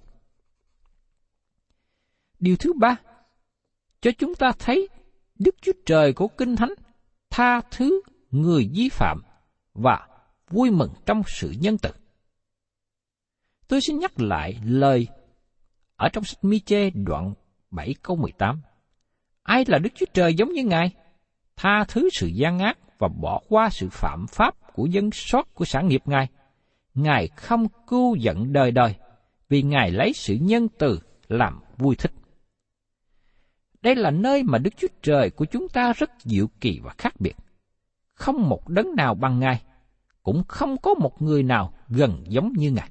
Điều 2.39 2.56
thứ 2.56 2.74
ba, 2.74 2.95
cho 4.02 4.12
chúng 4.17 4.36
ta 4.36 4.52
thấy 4.60 4.88
Đức 5.39 5.56
Chúa 5.62 5.72
Trời 5.86 6.13
của 6.13 6.28
Kinh 6.28 6.56
Thánh 6.56 6.74
tha 7.30 7.62
thứ 7.72 8.02
người 8.32 8.70
vi 8.74 8.89
phạm 8.89 9.22
và 9.74 10.08
vui 10.50 10.72
mừng 10.72 10.92
trong 11.06 11.22
sự 11.28 11.54
nhân 11.60 11.78
từ. 11.78 11.89
Tôi 13.68 13.82
xin 13.82 14.00
nhắc 14.00 14.20
lại 14.20 14.60
lời 14.63 15.08
ở 15.96 16.10
trong 16.10 16.24
sách 16.24 16.44
Mi-chê 16.44 16.92
đoạn 16.94 17.34
7 17.72 17.96
câu 18.02 18.15
18. 18.15 18.62
Ai 19.44 19.63
là 19.68 19.78
Đức 19.78 19.89
Chúa 19.96 20.06
Trời 20.13 20.34
giống 20.34 20.54
như 20.54 20.63
Ngài? 20.63 20.92
Tha 21.56 21.84
thứ 21.88 22.10
sự 22.13 22.28
gian 22.28 22.60
ác 22.60 22.78
và 23.00 23.08
bỏ 23.08 23.42
qua 23.50 23.70
sự 23.70 23.89
phạm 23.92 24.26
pháp 24.28 24.74
của 24.74 24.86
dân 24.86 25.12
sót 25.12 25.54
của 25.54 25.65
sản 25.65 25.88
nghiệp 25.88 26.02
Ngài. 26.06 26.28
Ngài 26.94 27.28
không 27.28 27.68
cưu 27.88 28.15
giận 28.15 28.54
đời 28.54 28.72
đời, 28.72 28.96
vì 29.50 29.62
Ngài 29.62 29.92
lấy 29.92 30.13
sự 30.13 30.38
nhân 30.42 30.68
từ 30.78 31.00
làm 31.28 31.60
vui 31.78 31.96
thích. 31.96 32.12
Đây 33.82 33.96
là 33.96 34.12
nơi 34.12 34.44
mà 34.44 34.58
Đức 34.58 34.78
Chúa 34.78 34.88
Trời 35.02 35.30
của 35.30 35.46
chúng 35.46 35.68
ta 35.70 35.94
rất 35.94 36.12
diệu 36.20 36.48
kỳ 36.62 36.80
và 36.84 36.94
khác 36.98 37.13
biệt. 37.20 37.36
Không 38.13 38.50
một 38.50 38.70
đấng 38.70 38.96
nào 38.96 39.15
bằng 39.15 39.39
Ngài, 39.39 39.62
cũng 40.24 40.44
không 40.48 40.78
có 40.78 40.94
một 40.94 41.22
người 41.22 41.44
nào 41.44 41.74
gần 41.88 42.24
giống 42.28 42.54
như 42.54 42.72
Ngài. 42.72 42.89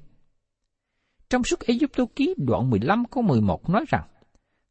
Trong 1.29 1.43
suốt 1.43 1.59
Ai 1.59 1.79
Cập 1.93 2.15
ký 2.15 2.33
đoạn 2.37 2.69
15 2.69 3.05
câu 3.05 3.23
11 3.23 3.69
nói 3.69 3.85
rằng, 3.87 4.03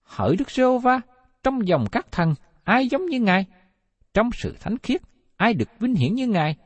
Hỡi 0.03 0.37
Đức 0.37 0.51
giê 0.51 0.79
va 0.83 1.01
trong 1.43 1.69
dòng 1.69 1.87
các 1.93 2.13
thần, 2.13 2.35
ai 2.65 2.89
giống 2.89 3.07
như 3.07 3.21
Ngài? 3.21 3.47
Trong 4.15 4.31
sự 4.33 4.57
thánh 4.61 4.79
khiết, 4.79 5.01
ai 5.37 5.55
được 5.55 5.69
vinh 5.79 5.95
hiển 5.95 6.15
như 6.15 6.27
Ngài? 6.27 6.57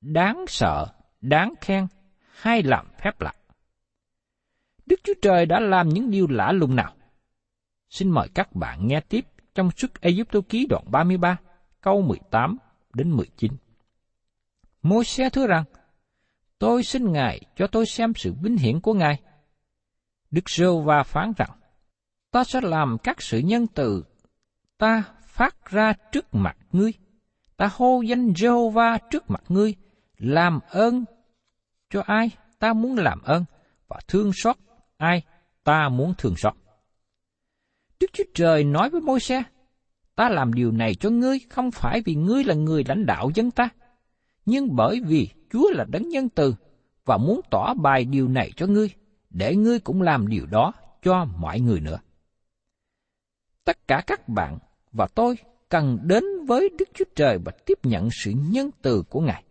Đáng 0.00 0.44
sợ, 0.48 0.86
đáng 1.20 1.54
khen, 1.60 1.86
hay 2.32 2.62
làm 2.62 2.86
phép 3.04 3.20
lạ. 3.20 3.32
Đức 4.86 5.00
Chúa 5.04 5.14
Trời 5.22 5.46
đã 5.46 5.60
làm 5.60 5.88
những 5.88 6.10
điều 6.10 6.26
lạ 6.30 6.52
lùng 6.52 6.76
nào? 6.76 6.94
Xin 7.92 8.10
mời 8.10 8.28
các 8.34 8.54
bạn 8.54 8.86
nghe 8.86 9.00
tiếp 9.00 9.26
trong 9.54 9.70
suốt 9.70 10.00
Ai 10.00 10.24
Cập 10.30 10.48
ký 10.48 10.66
đoạn 10.66 10.84
33, 10.90 11.36
câu 11.80 12.02
18 12.02 12.56
đến 12.94 13.10
19. 13.10 13.52
Môi 14.82 15.04
xe 15.04 15.30
thưa 15.30 15.46
rằng, 15.46 15.64
tôi 16.58 16.82
xin 16.82 17.12
Ngài 17.12 17.40
cho 17.56 17.66
tôi 17.66 17.86
xem 17.86 18.12
sự 18.16 18.32
vinh 18.42 18.56
hiển 18.56 18.80
của 18.80 18.94
Ngài. 18.94 19.22
Đức 20.30 20.50
Rêu 20.50 20.80
va 20.80 21.02
phán 21.02 21.32
rằng, 21.36 21.50
ta 22.30 22.44
sẽ 22.44 22.60
làm 22.60 22.96
các 23.02 23.22
sự 23.22 23.38
nhân 23.38 23.66
từ 23.66 24.04
ta 24.78 25.04
phát 25.24 25.70
ra 25.70 25.92
trước 26.12 26.34
mặt 26.34 26.56
ngươi. 26.72 26.92
Ta 27.56 27.70
hô 27.76 28.00
danh 28.00 28.32
Jehovah 28.32 28.98
trước 29.10 29.30
mặt 29.30 29.42
ngươi, 29.48 29.74
làm 30.18 30.60
ơn 30.68 31.04
cho 31.90 32.02
ai 32.06 32.30
ta 32.58 32.72
muốn 32.72 32.96
làm 32.96 33.22
ơn, 33.22 33.44
và 33.88 34.00
thương 34.08 34.30
xót 34.34 34.56
ai 34.96 35.22
ta 35.64 35.88
muốn 35.88 36.14
thương 36.18 36.36
xót. 36.36 36.61
Đức 38.02 38.08
Chúa 38.12 38.24
Trời 38.34 38.64
nói 38.64 38.90
với 38.90 39.00
môi 39.00 39.20
xe, 39.20 39.42
ta 40.14 40.28
làm 40.28 40.52
điều 40.52 40.72
này 40.72 40.94
cho 40.94 41.10
ngươi 41.10 41.38
không 41.50 41.70
phải 41.70 42.02
vì 42.04 42.14
ngươi 42.14 42.44
là 42.44 42.54
người 42.54 42.84
lãnh 42.88 43.06
đạo 43.06 43.30
dân 43.34 43.50
ta, 43.50 43.68
Nhưng 44.46 44.76
bởi 44.76 45.00
vì 45.06 45.28
Chúa 45.50 45.70
là 45.70 45.84
đấng 45.88 46.08
nhân 46.08 46.28
từ 46.28 46.54
và 47.04 47.16
muốn 47.16 47.40
tỏ 47.50 47.74
bài 47.74 48.04
điều 48.04 48.28
này 48.28 48.50
cho 48.56 48.66
ngươi, 48.66 48.90
để 49.30 49.56
ngươi 49.56 49.80
cũng 49.80 50.02
làm 50.02 50.28
điều 50.28 50.46
đó 50.46 50.72
cho 51.02 51.24
mọi 51.24 51.60
người 51.60 51.80
nữa. 51.80 51.98
Tất 53.64 53.88
cả 53.88 54.02
các 54.06 54.28
bạn 54.28 54.58
và 54.92 55.06
tôi 55.14 55.36
cần 55.68 55.98
đến 56.02 56.24
với 56.46 56.68
Đức 56.78 56.88
Chúa 56.94 57.04
Trời 57.14 57.38
và 57.44 57.52
tiếp 57.66 57.78
nhận 57.82 58.08
sự 58.24 58.32
nhân 58.50 58.70
từ 58.82 59.02
của 59.10 59.20
Ngài. 59.20 59.44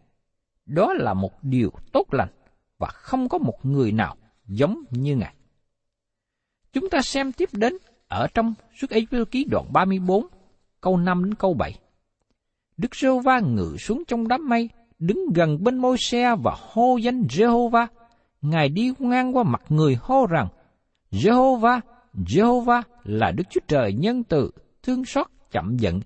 Đó 0.66 0.94
là 0.94 1.14
một 1.14 1.44
điều 1.44 1.72
tốt 1.92 2.14
lành 2.14 2.30
và 2.78 2.88
không 2.88 3.30
có 3.30 3.38
một 3.38 3.66
người 3.66 3.92
nào 3.92 4.16
giống 4.48 4.84
như 4.92 5.16
Ngài. 5.16 5.36
Chúng 6.74 6.90
ta 6.90 7.02
xem 7.02 7.32
tiếp 7.32 7.50
đến 7.52 7.78
ở 8.12 8.28
trong 8.34 8.54
suốt 8.82 8.90
ấy 8.90 9.08
ký 9.32 9.46
đoạn 9.52 9.66
34, 9.74 10.26
câu 10.82 10.98
5 10.98 11.24
đến 11.24 11.34
câu 11.34 11.54
7. 11.54 11.80
Đức 12.78 12.96
giê 12.96 13.10
va 13.24 13.40
ngự 13.40 13.78
xuống 13.80 14.04
trong 14.08 14.28
đám 14.28 14.50
mây, 14.50 14.70
đứng 15.00 15.26
gần 15.36 15.64
bên 15.64 15.78
môi 15.78 15.98
xe 16.00 16.36
và 16.44 16.56
hô 16.60 16.98
danh 16.98 17.22
Jehovah. 17.22 17.88
Ngài 18.42 18.70
đi 18.70 18.92
ngang 19.00 19.38
qua 19.38 19.44
mặt 19.44 19.62
người 19.70 19.98
hô 20.02 20.26
rằng, 20.26 20.48
Jehovah, 21.12 21.80
Jehovah 22.14 22.82
là 23.04 23.32
Đức 23.32 23.44
Chúa 23.50 23.62
Trời 23.68 23.94
nhân 23.94 24.24
từ, 24.24 24.52
thương 24.84 25.06
xót, 25.06 25.28
chậm 25.52 25.78
giận, 25.78 26.00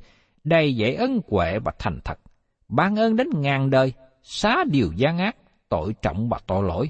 đầy 0.44 0.76
dạy 0.76 0.96
ân 0.96 1.22
huệ 1.28 1.60
và 1.60 1.72
thành 1.80 2.00
thật, 2.04 2.20
ban 2.68 2.96
ơn 2.96 3.16
đến 3.16 3.28
ngàn 3.36 3.70
đời, 3.70 3.94
xá 4.24 4.64
điều 4.72 4.92
gian 4.96 5.18
ác, 5.18 5.36
tội 5.70 5.94
trọng 6.02 6.30
và 6.30 6.40
tội 6.48 6.64
lỗi, 6.64 6.90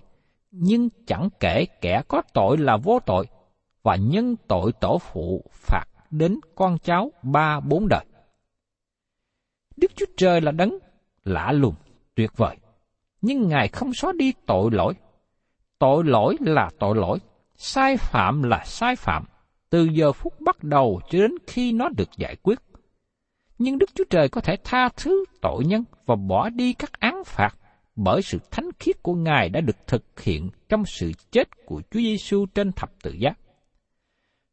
nhưng 0.51 0.89
chẳng 1.08 1.30
kể 1.39 1.65
kẻ 1.82 2.01
có 2.08 2.21
tội 2.34 2.58
là 2.58 2.78
vô 2.78 2.99
tội, 3.06 3.28
và 3.86 3.95
nhân 3.95 4.36
tội 4.48 4.71
tổ 4.80 4.98
phụ 4.98 5.43
phạt 5.52 5.86
đến 6.12 6.39
con 6.56 6.78
cháu 6.78 7.12
ba 7.24 7.60
bốn 7.60 7.88
đời. 7.88 8.06
Đức 9.78 9.91
Chúa 9.95 10.06
Trời 10.17 10.41
là 10.41 10.52
đấng 10.52 10.78
lạ 11.24 11.52
lùng, 11.52 11.76
tuyệt 12.15 12.32
vời, 12.38 12.58
nhưng 13.21 13.48
Ngài 13.48 13.67
không 13.67 13.93
xóa 13.93 14.12
đi 14.17 14.34
tội 14.45 14.69
lỗi. 14.71 14.93
Tội 15.80 16.04
lỗi 16.04 16.36
là 16.39 16.69
tội 16.80 16.95
lỗi, 16.95 17.19
sai 17.56 17.98
phạm 17.98 18.43
là 18.43 18.63
sai 18.65 18.95
phạm, 18.95 19.24
từ 19.69 19.88
giờ 19.91 20.12
phút 20.12 20.34
bắt 20.41 20.63
đầu 20.63 21.02
cho 21.10 21.19
đến 21.19 21.32
khi 21.48 21.71
nó 21.71 21.89
được 21.98 22.10
giải 22.17 22.36
quyết. 22.36 22.60
Nhưng 23.58 23.78
Đức 23.78 23.89
Chúa 23.95 24.04
Trời 24.10 24.30
có 24.30 24.41
thể 24.41 24.56
tha 24.63 24.89
thứ 24.98 25.26
tội 25.41 25.65
nhân 25.65 25.84
và 26.06 26.15
bỏ 26.15 26.50
đi 26.50 26.74
các 26.74 27.00
án 27.00 27.24
phạt 27.26 27.56
bởi 27.95 28.21
sự 28.21 28.39
thánh 28.52 28.69
khiết 28.80 29.04
của 29.04 29.13
Ngài 29.13 29.50
đã 29.50 29.62
được 29.62 29.88
thực 29.88 30.19
hiện 30.19 30.50
trong 30.69 30.86
sự 30.86 31.12
chết 31.32 31.65
của 31.65 31.82
Chúa 31.91 32.00
Giêsu 32.00 32.45
trên 32.45 32.71
thập 32.71 32.89
tự 33.04 33.12
giá. 33.12 33.34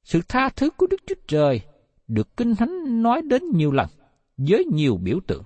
Sự 0.03 0.21
tha 0.29 0.49
thứ 0.49 0.71
của 0.71 0.87
Đức 0.87 1.01
Chúa 1.07 1.15
Trời 1.27 1.61
được 2.09 2.37
Kinh 2.37 2.55
Thánh 2.55 3.03
nói 3.03 3.23
đến 3.23 3.43
nhiều 3.55 3.73
lần, 3.73 3.89
với 4.37 4.65
nhiều 4.73 4.97
biểu 4.97 5.21
tượng. 5.27 5.45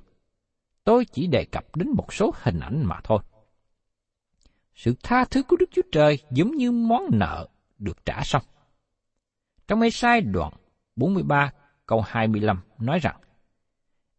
Tôi 0.85 1.05
chỉ 1.05 1.27
đề 1.27 1.45
cập 1.45 1.77
đến 1.77 1.90
một 1.90 2.12
số 2.12 2.35
hình 2.37 2.61
ảnh 2.61 2.85
mà 2.85 3.01
thôi. 3.05 3.19
Sự 4.75 4.95
tha 5.03 5.25
thứ 5.25 5.42
của 5.42 5.57
Đức 5.57 5.69
Chúa 5.73 5.83
Trời 5.92 6.19
giống 6.31 6.51
như 6.51 6.73
món 6.73 7.03
nợ 7.12 7.49
được 7.79 8.07
trả 8.07 8.23
xong. 8.25 8.42
Trong 9.69 9.81
ê 9.81 9.90
sai 9.90 10.21
đoạn 10.21 10.53
43 10.97 11.53
câu 11.87 12.01
25 12.01 12.61
nói 12.79 12.99
rằng, 12.99 13.16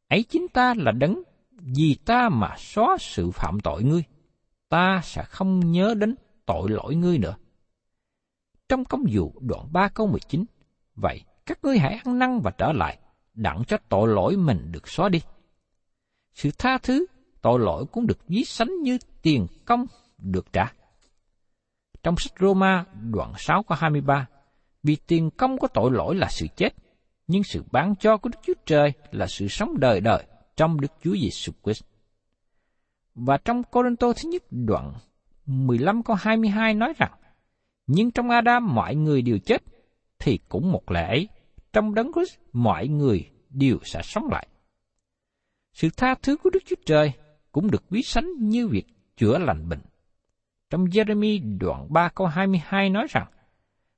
Ấy 0.08 0.24
chính 0.24 0.48
ta 0.48 0.74
là 0.78 0.92
đấng, 0.92 1.24
vì 1.52 1.98
ta 2.06 2.30
mà 2.30 2.56
xóa 2.58 2.98
sự 3.00 3.32
phạm 3.32 3.60
tội 3.60 3.84
ngươi, 3.84 4.04
ta 4.70 5.02
sẽ 5.04 5.24
không 5.24 5.72
nhớ 5.72 5.94
đến 5.98 6.16
tội 6.46 6.70
lỗi 6.70 6.96
ngươi 6.96 7.18
nữa. 7.18 7.36
Trong 8.70 8.86
công 8.86 9.04
vụ 9.12 9.34
đoạn 9.42 9.68
3 9.72 9.88
câu 9.88 10.08
19, 10.08 10.46
vậy 10.96 11.22
các 11.46 11.60
ngươi 11.64 11.78
hãy 11.78 12.00
ăn 12.06 12.20
năn 12.20 12.40
và 12.44 12.52
trở 12.52 12.72
lại, 12.72 12.98
đặng 13.34 13.64
cho 13.68 13.78
tội 13.90 14.08
lỗi 14.08 14.38
mình 14.38 14.72
được 14.72 14.88
xóa 14.88 15.10
đi. 15.10 15.22
Sự 16.34 16.50
tha 16.58 16.78
thứ, 16.84 17.06
tội 17.42 17.60
lỗi 17.60 17.86
cũng 17.92 18.08
được 18.08 18.28
ví 18.28 18.44
sánh 18.44 18.82
như 18.82 18.98
tiền 19.22 19.48
công 19.66 19.86
được 20.18 20.54
trả. 20.54 20.74
Trong 22.04 22.16
sách 22.18 22.34
Roma 22.40 22.86
đoạn 23.02 23.34
6 23.38 23.64
câu 23.64 23.78
23, 23.82 24.28
vì 24.84 24.98
tiền 25.08 25.30
công 25.38 25.58
của 25.58 25.68
tội 25.74 25.92
lỗi 25.92 26.16
là 26.16 26.28
sự 26.30 26.48
chết, 26.56 26.70
nhưng 27.28 27.44
sự 27.44 27.64
bán 27.72 27.96
cho 27.96 28.18
của 28.18 28.30
Đức 28.30 28.40
Chúa 28.44 28.54
Trời 28.66 28.94
là 29.12 29.28
sự 29.28 29.48
sống 29.48 29.80
đời 29.80 30.02
đời 30.02 30.24
trong 30.56 30.82
Đức 30.82 30.92
Chúa 31.04 31.16
Giêsu 31.22 31.52
Christ. 31.64 31.84
Và 33.16 33.38
trong 33.38 33.64
Cô 33.72 33.84
Tô 34.00 34.14
thứ 34.14 34.30
nhất 34.30 34.44
đoạn 34.52 34.94
15 35.46 36.04
câu 36.04 36.16
22 36.20 36.74
nói 36.74 36.94
rằng, 36.98 37.12
nhưng 37.88 38.12
trong 38.12 38.30
Adam 38.30 38.76
mọi 38.76 38.96
người 38.96 39.22
đều 39.22 39.38
chết, 39.38 39.64
thì 40.20 40.40
cũng 40.50 40.72
một 40.72 40.92
lẽ 40.92 41.08
ấy, 41.08 41.28
trong 41.74 41.94
đấng 41.94 42.12
Christ 42.14 42.40
mọi 42.54 42.88
người 42.88 43.30
đều 43.50 43.78
sẽ 43.84 44.02
sống 44.04 44.28
lại. 44.32 44.48
Sự 45.74 45.90
tha 45.98 46.16
thứ 46.22 46.38
của 46.38 46.50
Đức 46.50 46.64
Chúa 46.66 46.76
Trời 46.86 47.12
cũng 47.52 47.72
được 47.72 47.90
ví 47.90 48.02
sánh 48.04 48.26
như 48.40 48.68
việc 48.68 48.86
chữa 49.18 49.38
lành 49.38 49.70
bệnh. 49.70 49.82
Trong 50.70 50.86
Jeremy 50.86 51.58
đoạn 51.60 51.88
3 51.90 52.10
câu 52.10 52.28
22 52.28 52.90
nói 52.90 53.08
rằng, 53.10 53.28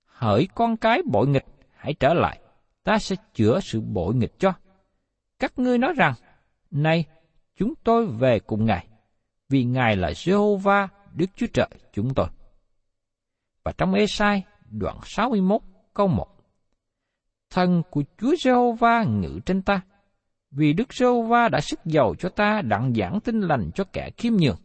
Hỡi 0.06 0.47
con 0.56 0.78
cái 0.78 1.02
bội 1.12 1.28
nghịch, 1.28 1.45
hãy 1.75 1.93
trở 1.93 2.13
lại, 2.13 2.39
ta 2.84 2.99
sẽ 2.99 3.15
chữa 3.34 3.60
sự 3.60 3.82
bội 3.82 4.15
nghịch 4.15 4.39
cho. 4.39 4.54
Các 5.39 5.60
ngươi 5.60 5.78
nói 5.78 5.93
rằng, 5.97 6.13
Này, 6.71 7.06
chúng 7.56 7.73
tôi 7.84 8.08
về 8.08 8.39
cùng 8.39 8.65
Ngài, 8.65 8.88
vì 9.49 9.63
Ngài 9.63 9.95
là 9.95 10.12
Jehovah 10.12 10.88
Đức 11.13 11.25
Chúa 11.36 11.47
Trời 11.54 11.69
chúng 11.93 12.13
tôi. 12.13 12.28
Và 13.69 13.73
trong 13.77 13.93
Ê-sai, 13.93 14.43
đoạn 14.71 14.99
61, 15.03 15.62
câu 15.93 16.08
1. 16.08 16.27
Thần 17.49 17.84
của 17.89 18.03
Chúa 18.17 18.32
Jehovah 18.32 19.19
ngự 19.19 19.39
trên 19.45 19.62
ta, 19.62 19.82
vì 20.51 20.73
Đức 20.73 20.88
Jehovah 20.89 21.49
đã 21.49 21.60
sức 21.62 21.79
giàu 21.86 22.15
cho 22.19 22.29
ta 22.29 22.62
đặng 22.62 22.93
giảng 22.93 23.19
tin 23.19 23.41
lành 23.41 23.71
cho 23.75 23.84
kẻ 23.93 24.10
khiêm 24.17 24.34
nhường. 24.34 24.58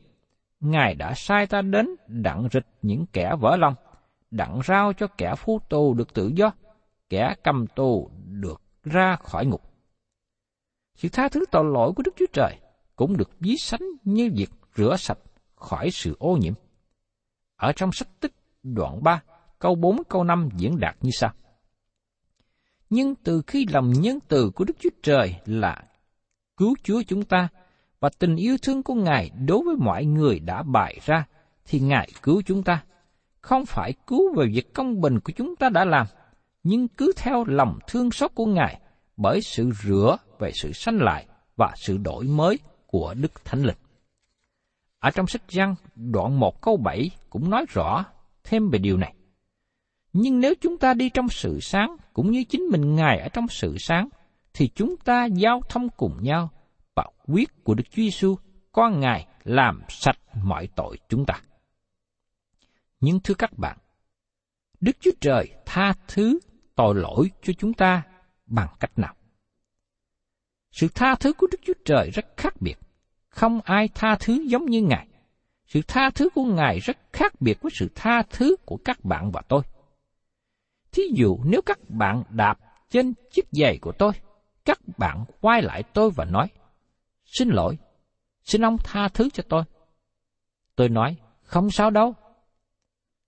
Ngài 0.61 0.95
đã 0.95 1.13
sai 1.17 1.47
ta 1.47 1.63
đến 1.63 1.89
đặng 2.07 2.49
rịch 2.53 2.67
những 2.83 3.07
kẻ 3.13 3.33
vỡ 3.41 3.57
lòng, 3.57 3.75
đặng 4.31 4.61
rao 4.65 4.93
cho 4.93 5.07
kẻ 5.07 5.35
phu 5.39 5.61
tù 5.69 5.95
được 5.95 6.15
tự 6.15 6.33
do, 6.37 6.53
kẻ 7.09 7.35
cầm 7.45 7.67
tù 7.67 8.11
được 8.25 8.63
ra 8.85 9.17
khỏi 9.17 9.47
ngục. 9.47 9.63
Sự 10.95 11.09
tha 11.13 11.29
thứ 11.29 11.45
tội 11.51 11.65
lỗi 11.65 11.93
của 11.97 12.03
Đức 12.03 12.15
Chúa 12.17 12.33
Trời 12.33 12.59
cũng 12.97 13.17
được 13.17 13.31
ví 13.41 13.57
sánh 13.57 13.85
như 14.05 14.31
việc 14.35 14.51
rửa 14.77 14.97
sạch 14.99 15.19
khỏi 15.55 15.91
sự 15.91 16.17
ô 16.19 16.37
nhiễm. 16.37 16.55
Ở 17.57 17.73
trong 17.73 17.93
sách 17.93 18.09
tích 18.21 18.33
đoạn 18.65 19.03
3, 19.03 19.23
câu 19.59 19.75
4 19.75 20.05
câu 20.09 20.25
5 20.25 20.49
diễn 20.57 20.81
đạt 20.81 20.97
như 21.01 21.11
sau. 21.13 21.33
Nhưng 22.91 23.15
từ 23.15 23.43
khi 23.47 23.67
lòng 23.73 23.93
nhân 23.93 24.19
từ 24.29 24.51
của 24.55 24.65
Đức 24.65 24.77
Chúa 24.81 24.91
Trời 25.03 25.37
là 25.45 25.83
cứu 26.57 26.75
Chúa 26.83 27.03
chúng 27.09 27.25
ta 27.25 27.49
và 28.01 28.11
tình 28.19 28.37
yêu 28.37 28.57
thương 28.63 28.83
của 28.83 28.95
Ngài 28.95 29.31
đối 29.47 29.63
với 29.65 29.77
mọi 29.79 30.05
người 30.05 30.41
đã 30.41 30.63
bày 30.63 31.01
ra, 31.05 31.25
thì 31.65 31.81
Ngài 31.81 32.09
cứu 32.23 32.43
chúng 32.47 32.63
ta. 32.63 32.85
Không 33.41 33.67
phải 33.67 33.93
cứu 34.07 34.35
về 34.37 34.47
việc 34.55 34.75
công 34.75 35.01
bình 35.01 35.21
của 35.21 35.33
chúng 35.37 35.57
ta 35.57 35.69
đã 35.69 35.85
làm, 35.85 36.07
nhưng 36.63 36.89
cứ 36.89 37.13
theo 37.17 37.45
lòng 37.45 37.79
thương 37.89 38.11
xót 38.11 38.31
của 38.35 38.47
Ngài 38.47 38.81
bởi 39.17 39.41
sự 39.43 39.71
rửa 39.85 40.17
về 40.39 40.51
sự 40.55 40.73
sanh 40.73 40.99
lại 41.01 41.27
và 41.57 41.73
sự 41.77 41.99
đổi 41.99 42.25
mới 42.25 42.59
của 42.87 43.15
Đức 43.15 43.45
Thánh 43.45 43.63
Linh. 43.63 43.77
Ở 44.99 45.11
trong 45.11 45.27
sách 45.27 45.43
Giăng, 45.49 45.75
đoạn 45.95 46.41
1 46.41 46.63
câu 46.63 46.77
7 46.77 47.11
cũng 47.31 47.51
nói 47.51 47.65
rõ 47.69 48.05
thêm 48.45 48.71
về 48.71 48.79
điều 48.79 48.97
này. 48.97 49.15
Nhưng 50.13 50.41
nếu 50.41 50.55
chúng 50.61 50.79
ta 50.79 50.95
đi 50.95 51.09
trong 51.09 51.29
sự 51.29 51.61
sáng, 51.61 51.97
cũng 52.13 52.31
như 52.31 52.45
chính 52.45 52.63
mình 52.63 52.95
Ngài 52.95 53.19
ở 53.19 53.29
trong 53.29 53.49
sự 53.49 53.79
sáng, 53.79 54.09
thì 54.55 54.69
chúng 54.75 54.97
ta 54.97 55.25
giao 55.25 55.61
thông 55.69 55.89
cùng 55.97 56.23
nhau 56.23 56.51
và 56.95 57.05
quyết 57.27 57.65
của 57.65 57.75
Đức 57.75 57.85
Chúa 57.91 58.03
Giêsu, 58.03 58.37
con 58.73 59.01
Ngài 59.01 59.27
làm 59.45 59.83
sạch 59.89 60.19
mọi 60.45 60.69
tội 60.77 60.99
chúng 61.09 61.25
ta. 61.27 61.41
Nhưng 63.01 63.21
thưa 63.21 63.35
các 63.35 63.59
bạn, 63.59 63.79
Đức 64.81 64.97
Chúa 65.01 65.11
Trời 65.21 65.51
tha 65.67 65.95
thứ 66.09 66.39
tội 66.75 66.95
lỗi 66.95 67.31
cho 67.43 67.53
chúng 67.59 67.75
ta 67.75 68.03
bằng 68.47 68.69
cách 68.81 68.99
nào? 68.99 69.15
Sự 70.71 70.89
tha 70.95 71.15
thứ 71.15 71.33
của 71.33 71.47
Đức 71.53 71.59
Chúa 71.67 71.73
Trời 71.85 72.11
rất 72.11 72.27
khác 72.37 72.55
biệt. 72.61 72.75
Không 73.29 73.61
ai 73.61 73.89
tha 73.95 74.17
thứ 74.21 74.45
giống 74.49 74.65
như 74.65 74.83
Ngài. 74.83 75.09
Sự 75.75 75.81
tha 75.89 76.11
thứ 76.11 76.29
của 76.35 76.45
Ngài 76.45 76.79
rất 76.79 76.97
khác 77.13 77.41
biệt 77.41 77.59
với 77.63 77.73
sự 77.75 77.89
tha 77.95 78.23
thứ 78.31 78.57
của 78.65 78.77
các 78.85 79.05
bạn 79.05 79.31
và 79.31 79.43
tôi. 79.49 79.63
Thí 80.93 81.03
dụ 81.15 81.39
nếu 81.45 81.63
các 81.67 81.79
bạn 81.89 82.23
đạp 82.31 82.59
trên 82.91 83.15
chiếc 83.31 83.45
giày 83.53 83.79
của 83.79 83.93
tôi, 83.93 84.13
các 84.65 84.79
bạn 84.99 85.25
quay 85.41 85.63
lại 85.63 85.83
tôi 85.83 86.11
và 86.11 86.25
nói, 86.25 86.47
xin 87.25 87.49
lỗi, 87.49 87.79
xin 88.45 88.65
ông 88.65 88.77
tha 88.85 89.09
thứ 89.09 89.29
cho 89.33 89.43
tôi. 89.49 89.63
Tôi 90.77 90.89
nói, 90.89 91.17
không 91.43 91.71
sao 91.71 91.91
đâu. 91.91 92.15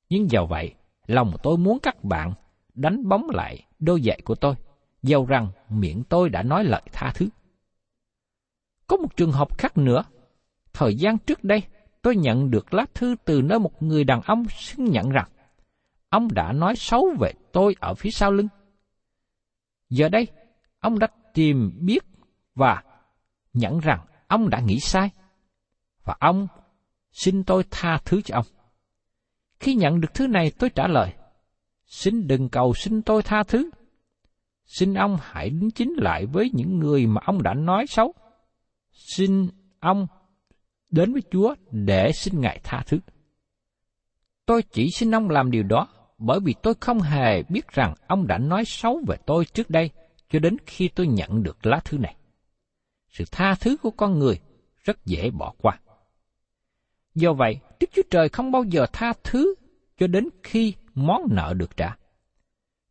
Nhưng 0.08 0.30
dầu 0.30 0.46
vậy, 0.46 0.74
lòng 1.06 1.36
tôi 1.42 1.56
muốn 1.56 1.78
các 1.82 2.04
bạn 2.04 2.34
đánh 2.74 3.08
bóng 3.08 3.30
lại 3.30 3.66
đôi 3.78 4.02
giày 4.02 4.20
của 4.24 4.34
tôi, 4.34 4.54
dầu 5.02 5.26
rằng 5.26 5.48
miệng 5.68 6.02
tôi 6.08 6.28
đã 6.28 6.42
nói 6.42 6.64
lời 6.64 6.82
tha 6.92 7.12
thứ. 7.14 7.28
Có 8.86 8.96
một 8.96 9.16
trường 9.16 9.32
hợp 9.32 9.58
khác 9.58 9.78
nữa. 9.78 10.04
Thời 10.72 10.94
gian 10.94 11.18
trước 11.18 11.44
đây, 11.44 11.62
tôi 12.06 12.16
nhận 12.16 12.50
được 12.50 12.74
lá 12.74 12.86
thư 12.94 13.14
từ 13.24 13.42
nơi 13.42 13.58
một 13.58 13.82
người 13.82 14.04
đàn 14.04 14.20
ông 14.20 14.44
xưng 14.48 14.84
nhận 14.84 15.08
rằng 15.08 15.28
ông 16.08 16.28
đã 16.34 16.52
nói 16.52 16.76
xấu 16.76 17.08
về 17.20 17.32
tôi 17.52 17.76
ở 17.80 17.94
phía 17.94 18.10
sau 18.10 18.32
lưng. 18.32 18.48
Giờ 19.88 20.08
đây, 20.08 20.26
ông 20.80 20.98
đã 20.98 21.06
tìm 21.34 21.78
biết 21.80 22.04
và 22.54 22.82
nhận 23.52 23.78
rằng 23.78 24.06
ông 24.28 24.50
đã 24.50 24.60
nghĩ 24.60 24.80
sai. 24.80 25.10
và 26.04 26.16
ông 26.20 26.48
xin 27.12 27.44
tôi 27.44 27.64
tha 27.70 27.98
thứ 28.04 28.22
cho 28.22 28.34
ông. 28.36 28.46
Khi 29.60 29.74
nhận 29.74 30.00
được 30.00 30.14
thứ 30.14 30.26
này 30.26 30.52
tôi 30.58 30.70
trả 30.70 30.86
lời, 30.86 31.12
xin 31.86 32.26
đừng 32.26 32.48
cầu 32.48 32.74
xin 32.74 33.02
tôi 33.02 33.22
tha 33.22 33.42
thứ. 33.42 33.70
Xin 34.64 34.94
ông 34.94 35.18
hãy 35.20 35.50
đính 35.50 35.70
chính 35.70 35.94
lại 35.96 36.26
với 36.26 36.50
những 36.54 36.78
người 36.78 37.06
mà 37.06 37.20
ông 37.24 37.42
đã 37.42 37.54
nói 37.54 37.86
xấu. 37.86 38.14
Xin 38.92 39.48
ông 39.80 40.06
đến 40.96 41.12
với 41.12 41.22
Chúa 41.30 41.54
để 41.70 42.12
xin 42.12 42.40
Ngài 42.40 42.60
tha 42.64 42.82
thứ. 42.86 42.98
Tôi 44.46 44.62
chỉ 44.62 44.90
xin 44.90 45.14
ông 45.14 45.30
làm 45.30 45.50
điều 45.50 45.62
đó 45.62 45.88
bởi 46.18 46.40
vì 46.44 46.54
tôi 46.62 46.74
không 46.80 47.00
hề 47.00 47.42
biết 47.42 47.68
rằng 47.68 47.94
ông 48.06 48.26
đã 48.26 48.38
nói 48.38 48.64
xấu 48.64 49.00
về 49.08 49.16
tôi 49.26 49.44
trước 49.44 49.70
đây 49.70 49.90
cho 50.30 50.38
đến 50.38 50.56
khi 50.66 50.88
tôi 50.88 51.06
nhận 51.06 51.42
được 51.42 51.66
lá 51.66 51.80
thư 51.84 51.98
này. 51.98 52.16
Sự 53.08 53.24
tha 53.32 53.54
thứ 53.60 53.76
của 53.76 53.90
con 53.90 54.18
người 54.18 54.40
rất 54.84 55.04
dễ 55.04 55.30
bỏ 55.30 55.54
qua. 55.62 55.80
Do 57.14 57.32
vậy, 57.32 57.58
Đức 57.80 57.86
Chúa 57.92 58.02
Trời 58.10 58.28
không 58.28 58.50
bao 58.50 58.64
giờ 58.64 58.86
tha 58.92 59.12
thứ 59.24 59.54
cho 59.98 60.06
đến 60.06 60.28
khi 60.42 60.74
món 60.94 61.22
nợ 61.30 61.54
được 61.56 61.76
trả. 61.76 61.96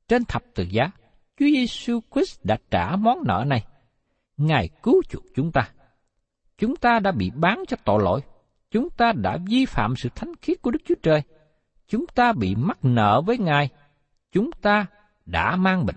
Trên 0.07 0.25
thập 0.25 0.43
tự 0.55 0.63
giá, 0.69 0.91
Chúa 1.37 1.45
Giêsu 1.45 1.99
Christ 2.13 2.39
đã 2.43 2.57
trả 2.71 2.95
món 2.95 3.17
nợ 3.27 3.43
này. 3.47 3.65
Ngài 4.37 4.69
cứu 4.83 5.01
chuộc 5.09 5.23
chúng 5.35 5.51
ta. 5.51 5.69
Chúng 6.57 6.75
ta 6.75 6.99
đã 6.99 7.11
bị 7.11 7.31
bán 7.35 7.63
cho 7.67 7.77
tội 7.83 8.03
lỗi. 8.03 8.21
Chúng 8.71 8.89
ta 8.89 9.11
đã 9.15 9.37
vi 9.47 9.65
phạm 9.65 9.95
sự 9.95 10.09
thánh 10.15 10.31
khiết 10.41 10.61
của 10.61 10.71
Đức 10.71 10.79
Chúa 10.85 10.95
Trời. 11.03 11.21
Chúng 11.87 12.05
ta 12.07 12.33
bị 12.33 12.55
mắc 12.55 12.77
nợ 12.85 13.21
với 13.25 13.37
Ngài. 13.37 13.69
Chúng 14.31 14.51
ta 14.51 14.85
đã 15.25 15.55
mang 15.55 15.85
bệnh. 15.85 15.95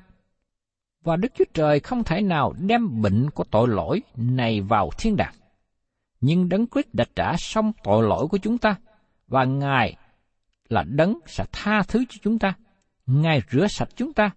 Và 1.05 1.17
Đức 1.17 1.33
Chúa 1.35 1.45
Trời 1.55 1.81
không 1.81 2.05
thể 2.05 2.21
nào 2.21 2.55
đem 2.59 3.03
bệnh 3.03 3.31
của 3.31 3.45
tội 3.45 3.69
lỗi 3.69 4.03
này 4.17 4.61
vào 4.61 4.91
thiên 4.99 5.17
đàng. 5.17 5.35
Nhưng 6.21 6.49
Đấng 6.49 6.67
Christ 6.67 6.87
đã 6.93 7.05
trả 7.17 7.37
xong 7.37 7.73
tội 7.85 8.03
lỗi 8.09 8.27
của 8.31 8.39
chúng 8.39 8.59
ta, 8.59 8.77
và 9.27 9.45
Ngài 9.45 9.97
là 10.69 10.83
Đấng 10.83 11.19
sẽ 11.27 11.45
tha 11.53 11.83
thứ 11.89 12.05
cho 12.09 12.19
chúng 12.23 12.39
ta. 12.39 12.53
Ngài 13.07 13.43
rửa 13.51 13.67
sạch 13.67 13.89
chúng 13.97 14.13
ta 14.13 14.31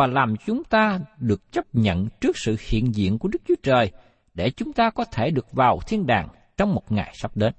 và 0.00 0.06
làm 0.06 0.34
chúng 0.46 0.64
ta 0.64 1.00
được 1.18 1.52
chấp 1.52 1.64
nhận 1.72 2.08
trước 2.20 2.38
sự 2.38 2.56
hiện 2.68 2.94
diện 2.94 3.18
của 3.18 3.28
Đức 3.28 3.42
Chúa 3.48 3.54
Trời 3.62 3.92
để 4.34 4.50
chúng 4.50 4.72
ta 4.72 4.90
có 4.90 5.04
thể 5.04 5.30
được 5.30 5.52
vào 5.52 5.80
thiên 5.86 6.06
đàng 6.06 6.28
trong 6.56 6.74
một 6.74 6.92
ngày 6.92 7.12
sắp 7.14 7.36
đến. 7.36 7.52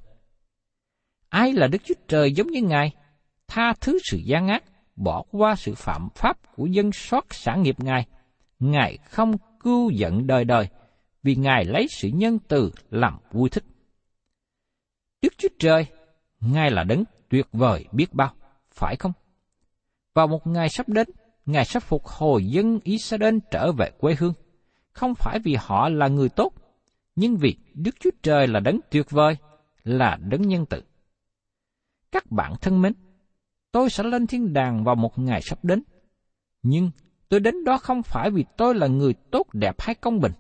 Ai 1.29 1.53
là 1.53 1.67
Đức 1.67 1.81
Chúa 1.84 1.93
Trời 2.07 2.34
giống 2.34 2.47
như 2.47 2.62
Ngài? 2.62 2.91
Tha 3.47 3.73
thứ 3.81 3.99
sự 4.03 4.17
gian 4.17 4.47
ác, 4.47 4.63
bỏ 4.95 5.23
qua 5.31 5.55
sự 5.55 5.75
phạm 5.75 6.07
pháp 6.15 6.38
của 6.55 6.65
dân 6.65 6.91
sót 6.91 7.34
sản 7.34 7.62
nghiệp 7.62 7.79
Ngài. 7.79 8.07
Ngài 8.60 8.97
không 8.97 9.38
cưu 9.60 9.89
giận 9.89 10.27
đời 10.27 10.45
đời, 10.45 10.67
vì 11.23 11.36
Ngài 11.36 11.65
lấy 11.65 11.88
sự 11.89 12.10
nhân 12.13 12.39
từ 12.47 12.71
làm 12.89 13.17
vui 13.31 13.49
thích. 13.49 13.63
Đức 15.21 15.34
Chúa 15.38 15.49
Trời, 15.60 15.86
Ngài 16.39 16.71
là 16.71 16.84
đấng 16.84 17.03
tuyệt 17.29 17.47
vời 17.51 17.86
biết 17.91 18.13
bao, 18.13 18.34
phải 18.71 18.95
không? 18.95 19.12
Vào 20.13 20.27
một 20.27 20.47
ngày 20.47 20.69
sắp 20.69 20.89
đến, 20.89 21.10
Ngài 21.45 21.65
sẽ 21.65 21.79
phục 21.79 22.05
hồi 22.05 22.45
dân 22.45 22.79
Israel 22.84 23.38
trở 23.51 23.71
về 23.71 23.91
quê 23.99 24.15
hương. 24.19 24.34
Không 24.91 25.15
phải 25.15 25.39
vì 25.39 25.55
họ 25.60 25.89
là 25.89 26.07
người 26.07 26.29
tốt, 26.29 26.53
nhưng 27.15 27.38
vì 27.38 27.56
Đức 27.74 27.95
Chúa 28.00 28.10
Trời 28.24 28.47
là 28.47 28.60
đấng 28.60 28.80
tuyệt 28.91 29.12
vời, 29.12 29.38
là 29.84 30.17
đấng 30.21 30.41
nhân 30.41 30.65
từ. 30.69 30.84
Các 32.12 32.32
bạn 32.32 32.54
thân 32.62 32.82
mến, 32.82 32.93
tôi 33.71 33.89
sẽ 33.89 34.04
lên 34.04 34.28
thiên 34.28 34.54
đàng 34.54 34.84
vào 34.84 34.95
một 34.95 35.19
ngày 35.19 35.41
sắp 35.41 35.65
đến. 35.65 35.84
Nhưng 36.63 36.91
tôi 37.30 37.39
đến 37.39 37.63
đó 37.63 37.78
không 37.78 38.04
phải 38.04 38.32
vì 38.32 38.45
tôi 38.58 38.76
là 38.76 38.88
người 38.88 39.13
tốt 39.13 39.54
đẹp 39.54 39.82
hay 39.82 39.95
công 39.95 40.19
bình. 40.19 40.32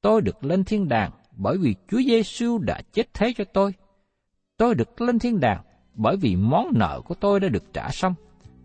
Tôi 0.00 0.20
được 0.20 0.44
lên 0.44 0.64
thiên 0.64 0.88
đàng 0.88 1.10
bởi 1.36 1.58
vì 1.58 1.74
Chúa 1.88 2.00
Giêsu 2.06 2.58
đã 2.58 2.82
chết 2.92 3.14
thế 3.14 3.32
cho 3.36 3.44
tôi. 3.44 3.74
Tôi 4.56 4.74
được 4.74 5.00
lên 5.00 5.18
thiên 5.18 5.40
đàng 5.40 5.64
bởi 5.94 6.16
vì 6.16 6.36
món 6.36 6.70
nợ 6.74 7.00
của 7.04 7.14
tôi 7.14 7.40
đã 7.40 7.48
được 7.48 7.72
trả 7.72 7.90
xong 7.90 8.14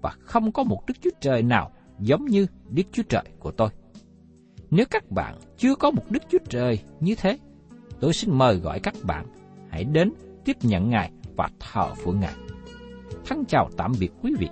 và 0.02 0.10
không 0.20 0.52
có 0.52 0.64
một 0.64 0.84
Đức 0.88 0.94
Chúa 1.02 1.10
Trời 1.22 1.44
nào 1.44 1.72
giống 2.00 2.26
như 2.26 2.48
Đức 2.70 2.84
Chúa 2.92 3.04
Trời 3.04 3.24
của 3.40 3.52
tôi. 3.52 3.70
Nếu 4.76 4.86
các 4.90 5.12
bạn 5.12 5.36
chưa 5.58 5.76
có 5.76 5.92
mục 5.92 6.12
đích 6.12 6.22
Chúa 6.32 6.38
Trời 6.50 6.80
như 7.00 7.16
thế, 7.16 7.38
tôi 8.00 8.14
xin 8.14 8.38
mời 8.38 8.56
gọi 8.56 8.80
các 8.80 8.94
bạn 9.04 9.26
hãy 9.70 9.84
đến 9.84 10.14
tiếp 10.46 10.58
nhận 10.62 10.90
Ngài 10.90 11.12
và 11.36 11.50
thờ 11.60 11.94
phượng 11.94 12.20
Ngài. 12.20 12.34
Thân 13.26 13.46
chào 13.46 13.70
tạm 13.78 13.92
biệt 14.00 14.12
quý 14.22 14.34
vị 14.40 14.48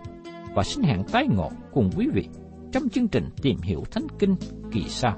và 0.55 0.63
xin 0.63 0.83
hẹn 0.83 1.03
tái 1.11 1.27
ngộ 1.35 1.51
cùng 1.73 1.89
quý 1.97 2.07
vị 2.13 2.27
trong 2.71 2.89
chương 2.89 3.07
trình 3.07 3.29
tìm 3.41 3.57
hiểu 3.63 3.83
Thánh 3.91 4.07
Kinh 4.19 4.35
kỳ 4.71 4.83
sau. 4.87 5.17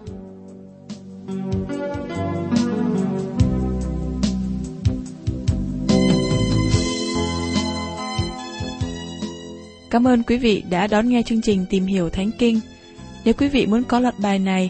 Cảm 9.90 10.08
ơn 10.08 10.24
quý 10.24 10.38
vị 10.38 10.64
đã 10.70 10.88
đón 10.88 11.10
nghe 11.10 11.22
chương 11.26 11.42
trình 11.42 11.66
Tìm 11.70 11.86
hiểu 11.86 12.10
Thánh 12.10 12.32
Kinh. 12.40 12.60
Nếu 13.26 13.34
quý 13.34 13.48
vị 13.48 13.66
muốn 13.66 13.84
có 13.84 14.00
loạt 14.00 14.20
bài 14.20 14.40
này, 14.40 14.70